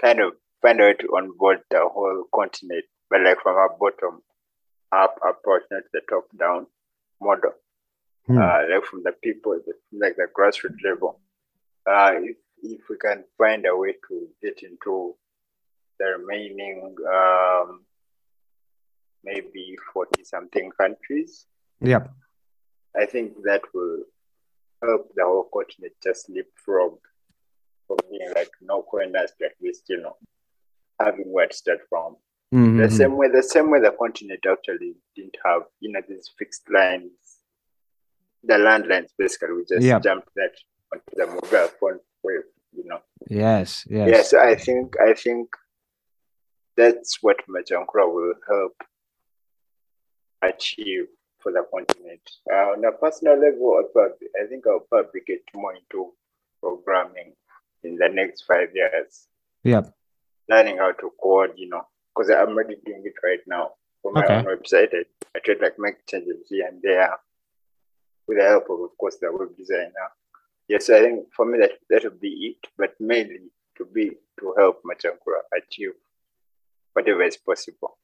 [0.00, 4.22] kind of find a way to onboard the whole continent, but like from a bottom
[4.92, 6.66] up approach, not the top down
[7.20, 7.52] model.
[8.26, 8.38] Hmm.
[8.38, 11.18] Uh, like from the people, the, like the grassroots level.
[11.88, 15.16] Uh, if, if we can find a way to get into
[15.98, 17.80] the remaining um,
[19.24, 21.46] maybe 40 something countries,
[21.82, 22.06] yeah
[22.94, 24.02] I think that will
[24.82, 26.98] help the whole continent just leapfrog
[27.86, 30.16] from being like no coiners to at least, you know,
[31.00, 32.16] having where to start from.
[32.52, 32.92] The Mhm.
[32.98, 37.38] same way the same way the continent actually didn't have, you know, these fixed lines.
[38.44, 40.00] The landlines basically we just Yeah.
[40.00, 40.54] jumped that
[40.92, 43.00] onto the mobile phone wave, you know.
[43.28, 45.48] yes yes Yeah, so I think I think
[46.76, 48.74] that's what Machankura will help
[50.42, 51.06] achieve
[51.42, 52.20] for the continent.
[52.50, 56.12] Uh, on a personal level, I'll probably, I think I'll probably get more into
[56.60, 57.32] programming
[57.82, 59.26] in the next five years,
[59.64, 59.82] yeah
[60.48, 61.82] learning how to code, you know,
[62.14, 63.70] because I'm already doing it right now
[64.02, 64.34] for my Okay.
[64.38, 64.88] own website.
[64.92, 67.10] I, I try to like make changes here and there
[68.26, 70.10] with the help of, of course, the web designer.
[70.68, 72.28] Yes, I think for me that that would be
[72.60, 75.92] it, but mainly to be to help Machankura achieve
[76.92, 77.96] whatever is possible.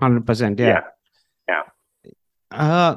[0.00, 0.80] 100% yeah
[1.48, 1.62] yeah.
[2.54, 2.96] Uh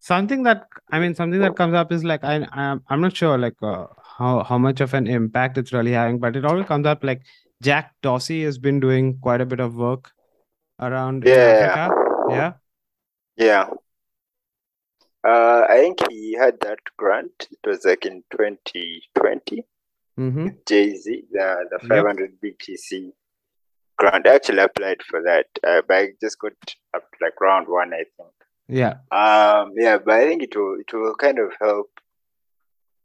[0.00, 3.38] something that i mean something that comes up is like i i'm, I'm not sure
[3.38, 3.86] like uh,
[4.18, 7.22] how how much of an impact it's really having but it always comes up like
[7.62, 10.10] jack dorsey has been doing quite a bit of work
[10.80, 11.34] around Yeah.
[11.34, 11.84] africa
[12.30, 12.52] yeah
[13.36, 13.66] Yeah.
[15.26, 17.48] Uh, I think he had that grant.
[17.50, 19.64] It was like in 2020.
[20.20, 20.48] Mm-hmm.
[20.68, 21.88] Jay Z, the the Yep.
[21.88, 23.12] 500 BTC
[23.96, 24.26] grant.
[24.28, 26.52] I actually applied for that, uh, but I just got
[26.94, 28.32] up to like round one, I think.
[28.68, 28.94] Yeah.
[29.10, 31.90] Um, yeah, but I think it will it will kind of help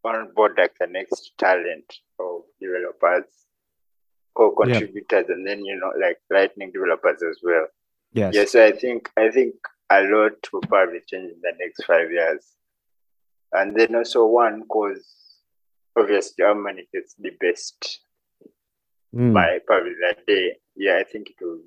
[0.04, 3.26] onboard like the next talent of developers
[4.36, 4.80] or Yeah.
[4.80, 7.68] contributors, and then you know like Lightning developers as well.
[8.14, 8.34] Yes.
[8.36, 9.56] Yeah, so I think I think
[9.90, 12.46] a lot will probably change in the next five years,
[13.52, 15.06] and then also one cause
[15.98, 18.02] obviously Germany gets the best
[19.14, 19.34] Mm.
[19.34, 20.56] by probably that day.
[20.76, 21.62] Yeah, I think it will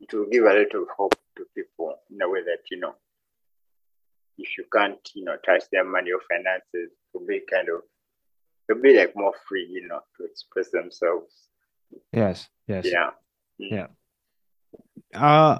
[0.00, 2.94] it will give a of hope to people in a way that you know
[4.38, 7.82] if you can't you know touch their money or finances, to be kind of
[8.68, 11.32] to be like more free, you know, to express themselves.
[12.12, 12.48] Yes.
[12.66, 12.86] Yes.
[12.86, 13.10] Yeah.
[13.58, 13.86] Yeah.
[15.14, 15.58] Uh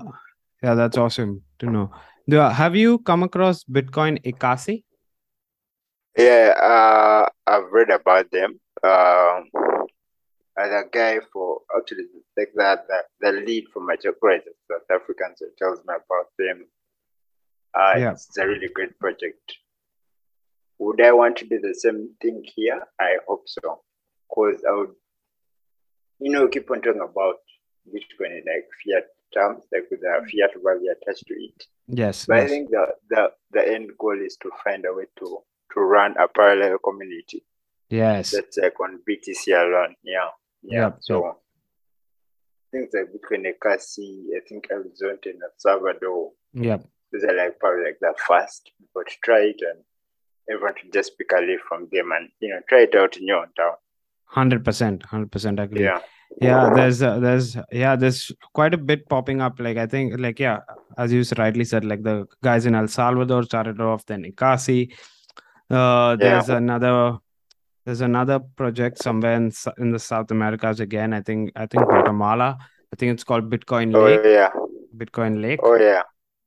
[0.63, 1.91] yeah, that's awesome to know.
[2.29, 4.85] Do, have you come across Bitcoin Ekasi?
[6.17, 8.59] Yeah, uh, I've read about them.
[8.83, 9.49] Um,
[10.59, 12.05] and the guy for actually
[12.37, 14.41] like that, the, the lead for Machankura,
[14.71, 16.67] South Africans, who tells me about them.
[17.75, 18.13] Uh, Yeah.
[18.13, 19.55] It's a really great project.
[20.79, 22.81] Would I want to do the same thing here?
[23.01, 23.83] I hope so.
[24.29, 24.95] Because I would,
[26.21, 27.37] you know, keep on talking about
[27.89, 31.65] Bitcoin in like fiat terms, like with the fiat value attached to it.
[31.89, 32.27] Yes.
[32.27, 35.39] But I think the, the, the end goal is to find a way to,
[35.75, 37.45] to run a parallel community
[37.91, 38.33] Yes.
[38.33, 39.95] that's like on BTC alone.
[40.03, 40.29] Yeah.
[40.63, 40.93] Yeah.
[41.01, 41.37] So
[42.73, 46.79] things like Bitcoin Ekasi, I think Arizona and El Salvador, Yeah.
[47.13, 49.83] those are like probably like the first people to try it and
[50.51, 53.27] everyone to just pick a leaf from them and you know try it out in
[53.27, 53.75] your own town.
[54.27, 55.03] Hundred percent.
[55.05, 55.85] Hundred percent agree.
[55.85, 56.01] Yeah.
[56.43, 60.39] yeah there's uh, there's yeah there's quite a bit popping up like i think like
[60.39, 60.59] yeah
[60.99, 64.93] as you rightly said like the guys in el salvador started off then ekasi
[65.71, 67.17] uh there's another
[67.89, 69.47] there's another project somewhere in,
[69.85, 72.49] in the south americas again i think i think guatemala
[72.93, 74.03] i think it's called bitcoin Lake.
[74.03, 74.51] Oh lake yeah.
[75.03, 76.03] bitcoin lake Oh yeah.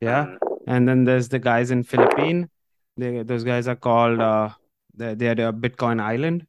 [0.09, 0.73] yeah Mm.
[0.73, 2.39] and then there's the guys in philippine
[3.03, 4.49] they those guys are called uh
[5.01, 6.45] they they're the bitcoin island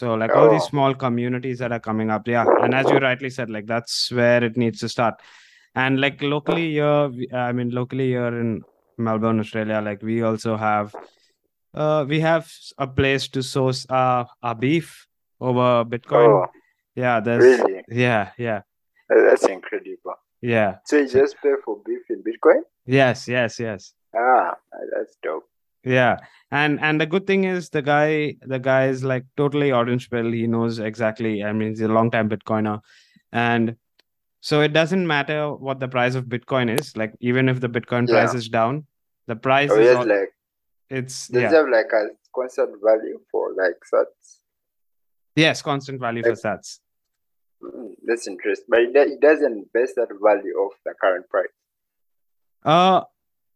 [0.00, 0.72] so like all these Oh.
[0.72, 4.42] small communities that are coming up yeah and as you rightly said like that's where
[4.48, 5.20] it needs to start
[5.84, 7.10] and like locally here
[7.48, 8.50] i mean locally here in
[9.08, 10.94] melbourne australia like we also have
[11.74, 15.06] uh we have a place to source uh our beef
[15.40, 16.46] over bitcoin Oh,
[16.94, 17.82] yeah there's really?
[17.88, 18.60] yeah yeah
[19.08, 20.14] That's incredible.
[20.40, 22.62] yeah So you just pay for beef in Bitcoin?
[22.86, 24.54] yes yes yes Ah,
[24.92, 25.42] that's dope.
[25.82, 26.16] Yeah,
[26.50, 30.30] and and the good thing is the guy the guy is like totally orange pill.
[30.32, 31.42] He knows exactly.
[31.44, 32.78] I mean, he's a long time Bitcoiner,
[33.32, 33.74] and
[34.40, 36.96] so it doesn't matter what the price of Bitcoin is.
[36.96, 38.38] Like even if the Bitcoin price Yeah.
[38.38, 38.86] is down,
[39.26, 40.32] the price Oh is yes, al- like
[40.90, 44.38] it's does it yeah have like a constant value for like sats?
[45.36, 46.78] yes constant value for Like- sats.
[47.62, 48.66] Mm, That's interesting.
[48.68, 51.48] But it, it doesn't base that value off the current price.
[52.64, 53.02] Uh,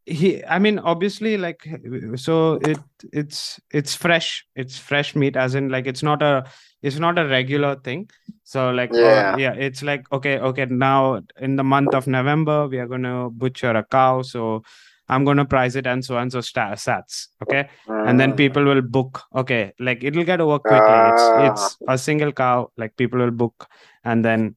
[0.06, 1.68] he I mean obviously like
[2.16, 2.78] so it
[3.12, 4.46] it's it's fresh.
[4.56, 6.44] It's fresh meat, as in like it's not a
[6.82, 8.08] it's not a regular thing.
[8.44, 9.36] So like uh, Yeah.
[9.36, 13.70] yeah, it's like okay, okay, now in the month of November we are gonna butcher
[13.72, 14.62] a cow, so
[15.08, 18.36] I'm gonna price it and so and so sta- sats, okay, and then Mm.
[18.36, 19.22] people will book.
[19.34, 20.78] Okay, like it'll get over quickly.
[20.82, 21.08] Ah.
[21.10, 21.24] It's
[21.62, 23.66] it's a single cow, like people will book,
[24.04, 24.56] and then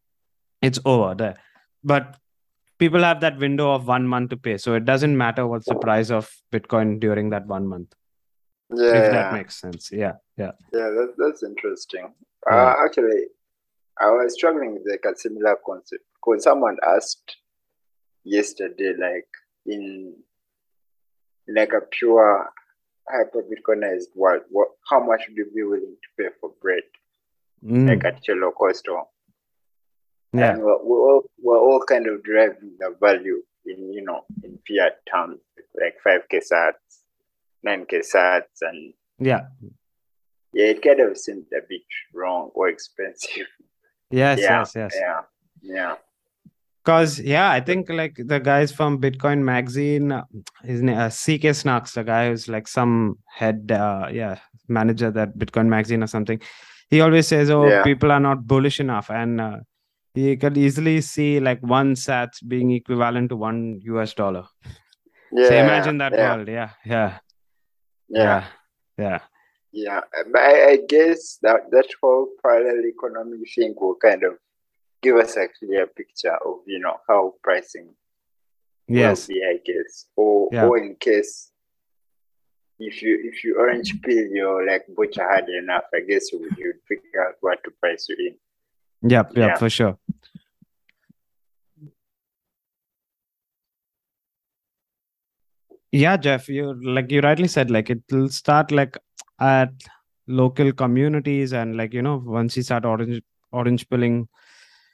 [0.61, 1.37] it's over there.
[1.83, 2.17] But
[2.77, 5.75] people have that window of one month to pay, so it doesn't matter what's the
[5.75, 7.93] price of Bitcoin during that one month.
[8.73, 12.13] yeah, If that makes sense, yeah, yeah, yeah, that, that's interesting.
[12.49, 12.55] Yeah.
[12.55, 13.23] Uh, actually,
[13.99, 17.35] I was struggling with like a similar concept because someone asked
[18.23, 19.27] yesterday, like
[19.65, 20.15] in
[21.55, 22.49] like a pure
[23.09, 26.83] hyper Bitcoinized world, what how much would you be willing to pay for bread,
[27.63, 29.07] Mm, like at your local store?
[30.33, 34.21] yeah, And we're, we're all we're all kind of deriving the value in you know
[34.43, 35.39] in fiat terms,
[35.79, 36.73] like five k sats,
[37.63, 39.41] nine k sats, and yeah.
[40.53, 41.81] yeah, it kind of seemed a bit
[42.13, 43.47] wrong or expensive.
[44.09, 44.95] Yes, yeah, yes, yes.
[44.99, 45.21] yeah,
[45.61, 45.95] yeah.
[46.83, 50.19] Cause yeah, I think like the guys from Bitcoin Magazine,
[50.63, 55.37] his name uh, CK Snarks, the guy who's like some head, uh, yeah, manager that
[55.37, 56.41] Bitcoin Magazine or something.
[56.89, 57.83] He always says, "Oh, Yeah.
[57.83, 59.57] people are not bullish enough," and uh,
[60.15, 64.45] he could easily see like one sat being equivalent to one US dollar.
[65.31, 66.47] Yeah, so imagine that yeah, world.
[66.47, 67.19] Yeah, yeah,
[68.09, 68.45] Yeah,
[68.97, 69.19] yeah,
[69.71, 70.01] yeah.
[70.31, 74.33] But I, I guess that that whole parallel economy thing will kind of
[75.01, 77.89] give us actually a picture of you know how pricing
[78.87, 80.65] yes, will be, I guess, or Yeah.
[80.67, 81.51] or in case
[82.79, 86.75] if you if you orange pill your like butcher hard enough, I guess you would
[86.87, 89.09] figure out what to price you in.
[89.09, 89.57] Yep, yep, Yeah.
[89.57, 89.97] for sure.
[95.91, 98.97] Yeah, Jeph, you like you rightly said, like it will start like
[99.39, 99.73] at
[100.27, 103.21] local communities and like you know, once you start orange
[103.51, 104.27] orange pilling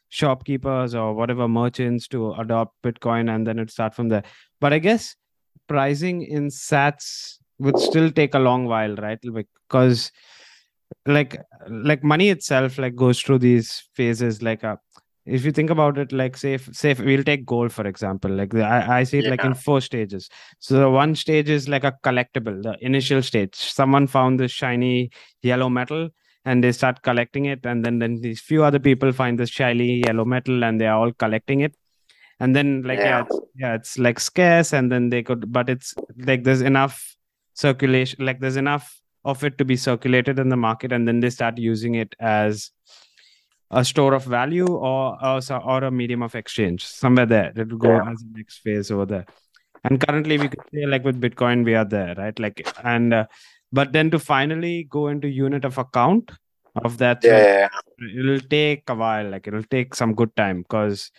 [0.09, 4.23] shopkeepers or whatever merchants to adopt Bitcoin and then it start from there.
[4.59, 5.15] But I guess
[5.67, 9.19] pricing in sats would still take a long while, right?
[9.21, 10.11] Because
[11.05, 14.41] like like money itself like goes through these phases.
[14.41, 14.77] Like uh,
[15.25, 18.31] if you think about it like say if, say if we'll take gold for example
[18.31, 20.29] like the, I, I see it like in four stages.
[20.59, 23.55] So the one stage is like a collectible the initial stage.
[23.55, 26.09] Someone found this shiny yellow metal
[26.49, 29.89] and they start collecting it and then then these few other people find this shiny
[30.07, 31.73] yellow metal and they are all collecting it
[32.45, 33.23] and then like yeah Yeah.
[33.25, 35.89] it's, yeah it's like scarce and then they could but it's
[36.31, 36.95] like there's enough
[37.65, 38.87] circulation like there's enough
[39.33, 42.71] of it to be circulated in the market and then they start using it as
[43.79, 45.39] a store of value or or,
[45.71, 48.11] or a medium of exchange somewhere there it will go Yeah.
[48.11, 49.25] as the next phase over there
[49.83, 52.61] and currently we could say like with bitcoin we are there right like
[52.93, 53.25] and uh,
[53.71, 56.31] but then to finally go into unit of account
[56.83, 57.69] of that so Yeah,
[58.19, 61.11] it'll take a while like it'll take some good time because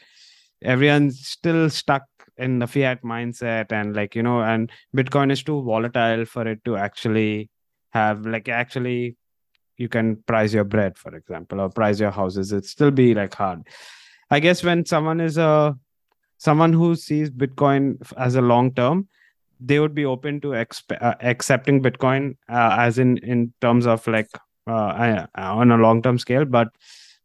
[0.62, 2.05] everyone's still stuck
[2.36, 6.64] in the fiat mindset and like you know and bitcoin is too volatile for it
[6.64, 7.51] to actually
[7.90, 9.16] have like actually
[9.78, 12.53] you can price your bread for example or price your houses.
[12.53, 13.66] It'd still be like hard.
[14.30, 15.76] I guess when someone is a
[16.36, 19.09] someone who sees bitcoin as a long term
[19.61, 24.06] they would be open to exp- uh, accepting bitcoin uh, as in in terms of
[24.06, 24.28] like
[24.66, 26.68] uh, uh, on a long term scale but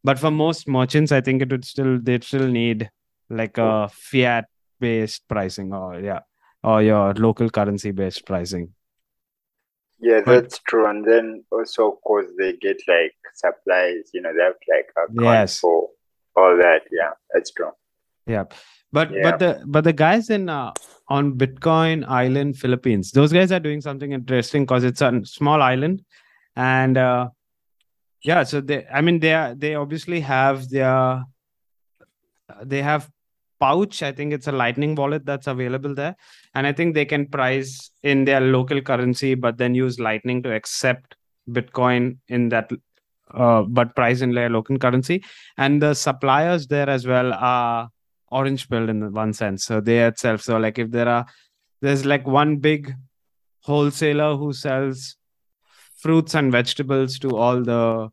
[0.03, 2.89] but for most merchants i think it would still they'd still need
[3.29, 4.45] like a fiat
[4.79, 6.19] based pricing or yeah
[6.63, 8.73] or your local currency based pricing
[9.99, 10.85] yeah, But- that's true.
[10.85, 14.09] And then also, of course, they get like supplies.
[14.13, 15.59] You know, they have like account Yes.
[15.59, 15.91] for
[16.35, 16.81] all that.
[16.91, 17.71] Yeah, that's true.
[18.27, 18.43] yeah
[18.97, 19.23] but Yeah.
[19.25, 20.71] but the but the guys in uh,
[21.15, 25.97] on bitcoin island philippines those guys are doing something interesting because it's a small island.
[26.55, 27.23] And uh
[28.29, 31.23] yeah so they i mean they are they obviously have their
[32.71, 33.09] they have
[33.59, 34.03] pouch.
[34.03, 36.15] I think it's a lightning wallet that's available there.
[36.55, 40.53] And i think they can price in their local currency but then use lightning to
[40.59, 41.15] accept
[41.57, 42.69] bitcoin in that
[43.33, 45.23] uh, but price in their local currency.
[45.57, 47.89] And the suppliers there as well are
[48.33, 49.63] orange pilled in one sense.
[49.65, 51.25] So they itself so like if there are
[51.81, 52.93] there's like one big
[53.61, 55.15] wholesaler who sells
[55.97, 58.09] fruits and vegetables to all the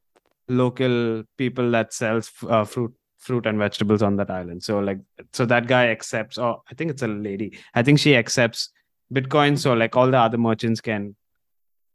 [0.48, 4.62] local people that sells uh, fruit fruit and vegetables on that island.
[4.62, 4.98] So like
[5.32, 7.58] so that guy accepts or i think it's a lady.
[7.74, 8.70] I think she accepts
[9.12, 11.16] bitcoin so like all the other merchants can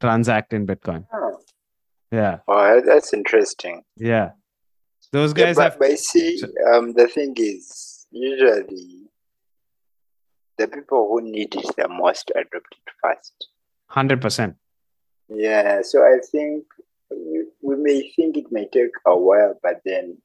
[0.00, 1.06] transact in bitcoin.
[1.12, 1.38] Oh,
[2.12, 2.38] yeah.
[2.46, 3.82] Oh, that's interesting.
[3.96, 4.30] yeah.
[5.12, 9.08] Those Yeah, guys but, have but see, um, the thing is, usually
[10.58, 13.48] the people who need it the most adopt it first.
[13.92, 14.54] 100%
[15.28, 16.64] Yeah, so I think
[17.10, 20.18] we, we may think it may take a while, but then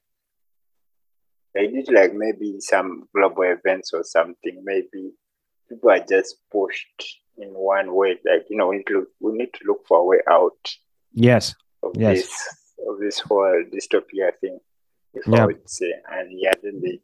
[1.56, 4.62] I did like maybe some global events or something.
[4.64, 5.12] Maybe
[5.70, 7.04] people are just pushed
[7.38, 8.18] in one way.
[8.26, 10.58] Like you know, we need to look, we need to look for a way out
[11.14, 11.54] yes
[11.84, 12.22] of Yes.
[12.22, 12.48] this
[12.88, 14.60] of this whole dystopia thing.
[15.14, 15.44] If Yeah.
[15.44, 17.02] I would uh, say, and yeah, then they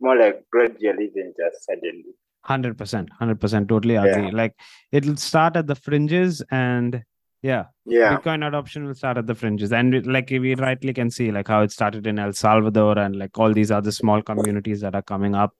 [0.00, 2.14] more like gradually than just suddenly.
[2.42, 4.04] Hundred percent, hundred percent, totally Yeah.
[4.04, 4.30] agree.
[4.30, 4.54] Like
[4.92, 7.02] it'll start at the fringes, and
[7.42, 11.10] yeah, Yeah, Bitcoin adoption will start at the fringes, and it- like we rightly can
[11.10, 14.80] see, like how it started in El Salvador and like all these other small communities
[14.82, 15.52] that are coming up,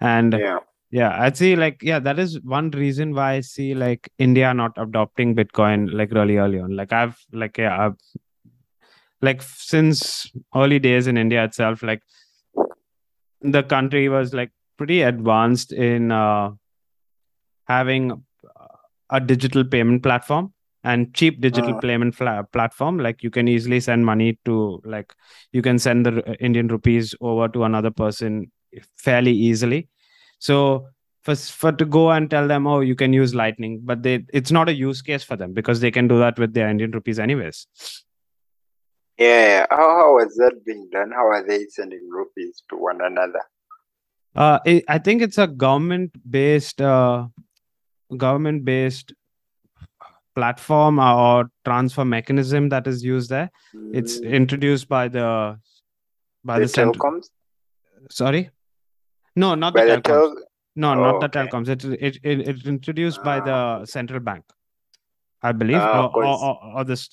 [0.00, 0.58] and yeah,
[0.90, 4.72] yeah, I'd say like yeah, that is one reason why I see like India not
[4.76, 6.74] adopting Bitcoin like really early on.
[6.74, 7.96] Like I've like yeah, I've
[9.20, 12.02] like since early days in India itself, like
[13.40, 16.50] the country was like pretty advanced in uh,
[17.66, 18.24] having
[19.10, 20.52] a digital payment platform
[20.84, 21.80] and cheap digital Uh.
[21.80, 22.98] payment fla- platform.
[22.98, 25.14] Like you can easily send money to like
[25.52, 28.50] you can send the indian rupees over to another person
[28.96, 29.88] fairly easily.
[30.38, 30.86] So
[31.22, 34.50] for, for to go and tell them oh you can use lightning but they it's
[34.52, 37.18] not a use case for them because they can do that with their indian rupees
[37.18, 37.66] anyways
[39.18, 39.66] yeah.
[39.70, 41.10] How how was that being done?
[41.10, 43.42] How are they sending rupees to one another?
[44.36, 47.26] Uh, it, I think it's a government-based, uh,
[48.16, 49.12] government-based
[50.36, 53.50] platform or transfer mechanism that is used there.
[53.92, 55.58] It's Mm, introduced by the
[56.44, 56.94] by the the, central.
[56.94, 57.26] telecoms.
[58.10, 58.50] Sorry,
[59.34, 60.34] no, not By the the telecoms.
[60.34, 60.44] tel-
[60.76, 61.48] No, Oh, not the okay.
[61.48, 61.68] telecoms.
[61.68, 63.44] It it, it it's introduced by Ah.
[63.50, 64.44] the central bank.
[65.42, 67.08] I believe, Ah, or, or, or, or this.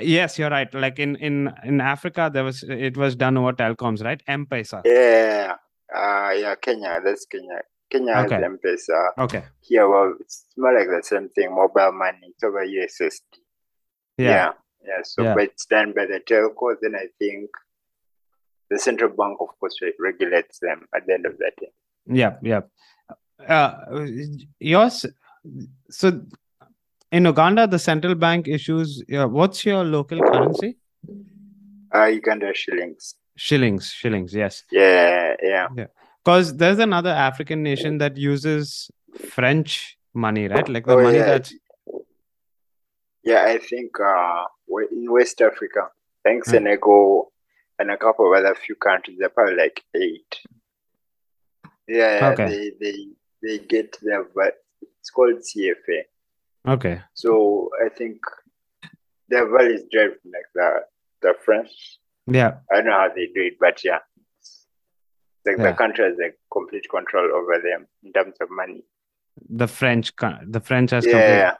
[0.00, 0.72] Yes, you're right.
[0.74, 4.22] Like in in in Africa, there was it was done over telecoms, right?
[4.26, 4.82] M-Pesa.
[4.84, 5.54] Yeah,
[5.94, 7.00] uh, yeah, Kenya.
[7.04, 7.60] That's Kenya.
[7.90, 8.44] Kenya has Okay.
[8.44, 9.10] M-Pesa.
[9.18, 9.44] Okay.
[9.60, 11.54] Here, well, it's more like the same thing.
[11.54, 12.18] Mobile money.
[12.24, 13.20] It's over USSD.
[14.18, 14.28] Yeah.
[14.28, 14.50] yeah,
[14.84, 15.02] yeah.
[15.04, 15.34] So, Yeah.
[15.34, 16.74] but it's done by the telco.
[16.80, 17.50] Then I think
[18.70, 21.70] the central bank, of course, regulates them at the end of the day.
[22.06, 22.36] Yeah.
[22.42, 22.62] Yeah.
[23.46, 24.06] Uh,
[24.58, 25.06] yours.
[25.90, 26.22] So,
[27.16, 29.02] in Uganda, the central bank issues.
[29.18, 30.76] Uh, what's your local currency?
[31.94, 33.14] Uh, Uganda shillings.
[33.36, 33.90] Shillings.
[34.00, 34.34] Shillings.
[34.34, 34.64] Yes.
[34.70, 35.68] Yeah, yeah.
[35.76, 35.86] Yeah.
[36.24, 38.90] Because there's another African nation that uses
[39.36, 40.68] French money, right?
[40.68, 41.24] Like the Oh, money yeah.
[41.32, 41.54] that's
[43.30, 44.44] Yeah, I think uh,
[44.96, 45.82] in West Africa,
[46.24, 46.54] thanks Hmm.
[46.56, 47.32] Senegal
[47.78, 50.32] and a couple of other few countries, they're probably like eight.
[51.88, 52.48] Yeah, yeah, Okay.
[52.52, 52.96] they, they
[53.44, 54.54] they get there, but
[55.00, 55.98] it's called CFA.
[56.66, 57.00] Okay.
[57.14, 58.18] So I think
[59.28, 60.80] the value is driven like the
[61.22, 61.70] the French.
[62.26, 62.58] Yeah.
[62.70, 63.98] I don't know how they do it, but yeah,
[65.46, 65.70] like Yeah.
[65.70, 68.84] the country has like complete control over them in terms of money.
[69.48, 70.12] The French.
[70.16, 71.54] The French has complete Yeah,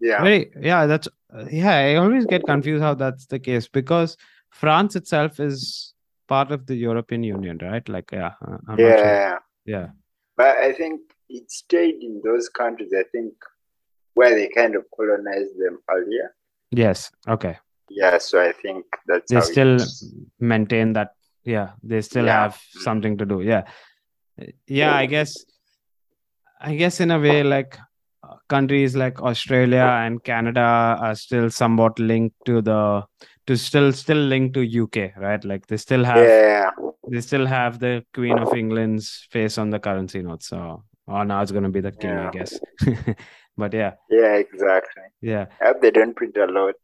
[0.00, 1.08] yeah, Very, yeah, that's
[1.50, 1.74] yeah.
[1.76, 4.16] I always get confused how that's the case because
[4.50, 5.94] France itself is
[6.28, 7.88] part of the European Union, right?
[7.88, 9.14] Like, yeah, uh, I'm not sure.
[9.14, 9.38] yeah.
[9.64, 9.88] Yeah,
[10.36, 13.32] But I think it stayed in those countries, I think,
[14.16, 16.34] where they kind of colonized them earlier.
[16.70, 17.56] yes, okay.
[17.88, 19.78] Yeah, so I think that's They still
[20.40, 21.10] maintain that.
[21.44, 22.42] Yeah, they still Yeah.
[22.42, 23.40] have something to do.
[23.42, 23.62] Yeah,
[24.66, 24.94] yeah.
[24.94, 25.44] I guess,
[26.60, 27.78] I guess in a way, like
[28.24, 30.66] uh, countries like Australia and Canada
[31.00, 33.04] are still somewhat linked to the
[33.46, 35.44] to still still linked to UK, right?
[35.44, 36.70] Like they still have Yeah,
[37.08, 40.42] they still have the Queen of England's face on the currency note.
[40.42, 42.58] So, oh, now it's going to be the king, I guess.
[43.56, 45.02] but yeah, yeah, exactly.
[45.20, 46.74] yeah, I hope they don't print a lot.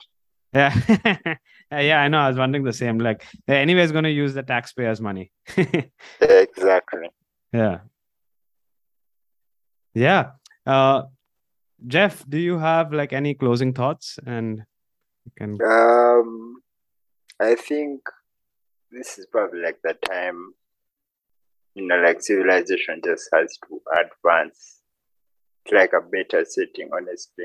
[0.55, 0.75] yeah,
[1.73, 2.01] yeah.
[2.03, 2.19] I know.
[2.19, 2.99] I was wondering the same.
[2.99, 5.33] Like, they're anyways going to use the taxpayers' money.
[6.21, 7.09] Exactly.
[7.53, 7.79] yeah,
[9.95, 10.33] yeah.
[10.67, 11.03] Uh,
[11.87, 14.19] Jeph, do you have like any closing thoughts?
[14.27, 14.63] And
[15.25, 15.59] you can.
[15.63, 16.63] Um,
[17.41, 18.03] I think
[18.91, 20.53] this is probably like the time,
[21.75, 24.82] you know, like civilization just has to advance
[25.71, 27.45] like a better setting, honestly.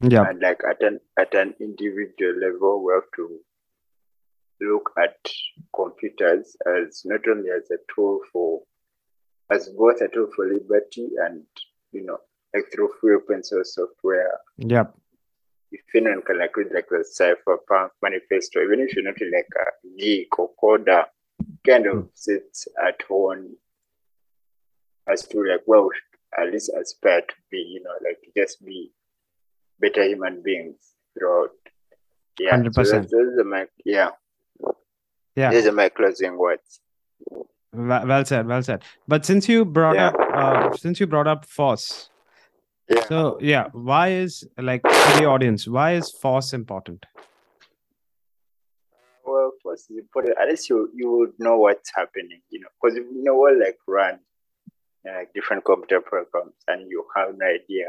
[0.00, 3.38] Yeah, and like at an at an individual level we have to
[4.60, 5.16] look at
[5.74, 8.60] computers as not only as a tool for
[9.50, 11.44] as both a tool for liberty and
[11.92, 12.18] you know
[12.54, 14.38] like through free open source software.
[14.58, 14.84] Yeah,
[15.72, 19.98] if anyone can like read like the cypherpunk manifesto even if you're not like a
[19.98, 21.04] geek or coder
[21.66, 22.06] kind of hmm.
[22.14, 23.56] sits at home
[25.10, 25.88] as to like well
[26.38, 28.92] at least aspire to be you know like just be
[29.80, 30.76] better human beings
[31.18, 31.50] throughout
[32.38, 32.74] yeah 100%.
[32.74, 34.10] that's, those are my yeah
[35.34, 35.50] yeah.
[35.50, 36.80] these are my closing words
[37.72, 38.84] Well, said, well said.
[39.06, 40.08] But since you brought Yeah.
[40.08, 42.10] up, uh, since you brought up FOSS,
[42.88, 47.04] yeah So yeah, why is like for the audience, why is FOSS important?
[49.24, 49.52] well
[49.88, 53.22] you put it at least you you would know what's happening you know because you
[53.24, 54.18] know what like run
[55.08, 57.88] uh, like different computer programs and you have no idea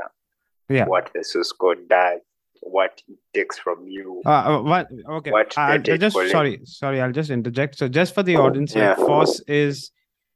[0.70, 0.86] Yeah.
[0.86, 2.20] what the source code does,
[2.62, 4.22] what it takes from you.
[4.26, 4.88] Uh, uh, what?
[5.10, 5.32] Okay.
[5.32, 6.32] What I, I just collects.
[6.32, 7.02] sorry, sorry.
[7.02, 7.78] I'll just interject.
[7.78, 8.96] So just for the audience, Yeah.
[9.48, 9.92] is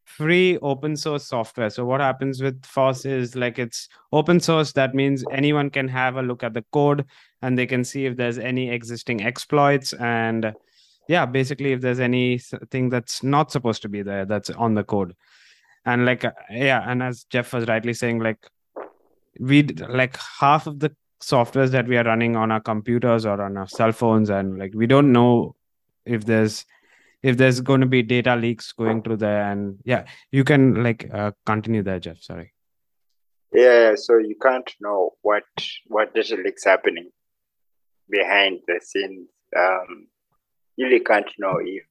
[0.06, 1.70] free open source software.
[1.70, 4.74] So what happens with FOSS is like it's open source.
[4.74, 7.06] That means anyone can have a look at the code
[7.42, 10.54] and they can see if there's any existing exploits and
[11.08, 15.16] yeah, basically if there's anything that's not supposed to be there that's on the code.
[15.86, 18.48] And like yeah, and as Jeph was rightly saying, like
[19.40, 23.58] we like half of the softwares that we are running on our computers or on
[23.58, 25.56] our cell phones and like we don't know
[26.06, 26.66] if there's
[27.22, 29.52] if there's going to be data leaks going through there.
[29.52, 32.22] And yeah you can like uh, continue there jeph.
[32.22, 32.54] Sorry.
[33.54, 35.44] Yeah, so you can't know what
[35.88, 37.10] what data leaks happening
[38.10, 39.30] behind the scenes.
[39.58, 40.08] Um,
[40.78, 41.84] you really can't know if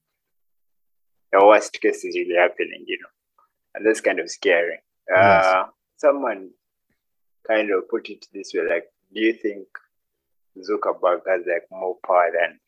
[1.31, 3.07] the worst case is really happening, you know,
[3.75, 4.79] and that's kind of scary.
[5.09, 5.45] Yes.
[5.45, 5.63] Uh,
[5.97, 6.49] Someone
[7.47, 9.67] kind of put it this way, like, do you think
[10.57, 12.59] Zuckerberg has like more power than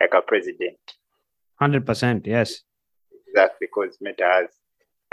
[0.00, 0.76] like a president?
[1.60, 2.62] 100% yes
[3.34, 4.48] That's because Meta has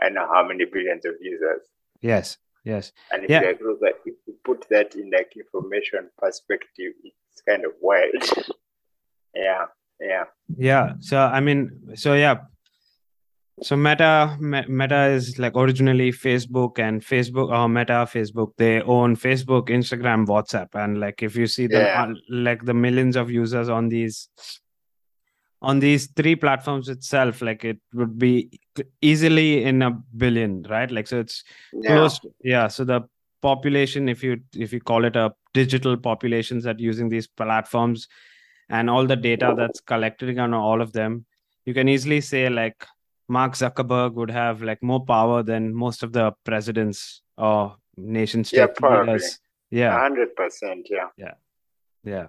[0.01, 1.61] I know how many billions of users.
[2.01, 3.41] yes yes And if Yeah.
[3.41, 8.13] like look at if you put that in like information perspective, it's kind of wild.
[9.35, 9.65] yeah,
[9.99, 10.23] yeah.
[10.57, 12.35] yeah so i mean so yeah
[13.63, 18.53] So Meta, Meta is like originally Facebook and Facebook or Meta, Facebook.
[18.57, 22.03] They own Facebook, Instagram, WhatsApp, and like if you see the Yeah.
[22.05, 24.29] uh, like the millions of users on these
[25.63, 28.59] on these three platforms itself, like it would be
[29.01, 30.89] easily in a billion, right?
[30.89, 31.89] Like so, it's Yeah.
[31.97, 32.19] close.
[32.43, 32.67] Yeah.
[32.67, 33.01] So the
[33.43, 38.07] population, if you if you call it a digital populations that using these platforms
[38.69, 41.25] and all the data that's collected on all of them,
[41.65, 42.87] you can easily say like
[43.31, 48.57] Mark Zuckerberg would have like more power than most of the presidents or nation state
[48.57, 49.13] Yeah, probably.
[49.13, 49.39] leaders.
[49.69, 50.87] Yeah, hundred percent.
[50.89, 51.07] Yeah.
[51.17, 51.35] yeah.
[52.03, 52.27] Yeah,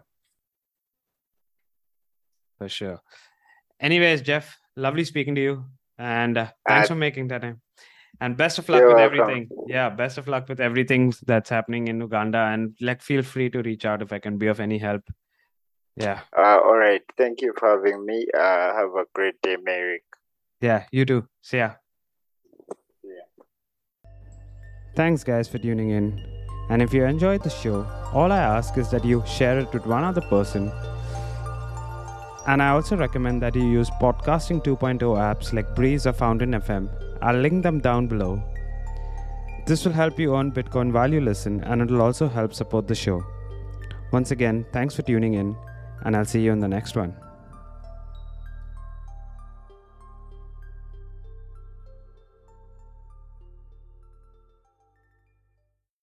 [2.58, 3.00] for sure.
[3.80, 5.64] Anyways, Jeph, lovely speaking to you.
[5.98, 7.60] And uh, thanks Uh, for making that time.
[8.20, 9.20] And best of luck with welcome.
[9.20, 9.48] everything.
[9.66, 12.38] Yeah, best of luck with everything that's happening in Uganda.
[12.38, 15.02] And like feel free to reach out if I can be of any help.
[15.96, 16.20] Yeah.
[16.36, 17.02] Uh, all right.
[17.18, 18.26] Thank you for having me.
[18.32, 20.04] Uh, have a great day, Meyrick.
[20.62, 21.26] Yeah, you too.
[21.42, 21.72] See ya.
[23.02, 23.44] Yeah.
[24.94, 26.24] Thanks, guys, for tuning in.
[26.70, 29.86] And if you enjoyed the show, all I ask is that you share it with
[29.86, 30.70] one other person.
[32.46, 36.88] And I also recommend that you use Podcasting 2.0 apps like Breez or Fountain FM.
[37.20, 38.40] I'll link them down below.
[39.66, 42.94] This will help you earn Bitcoin while you listen, and it'll also help support the
[42.94, 43.24] show.
[44.12, 45.56] Once again, thanks for tuning in,
[46.04, 47.16] and I'll see you in the next one.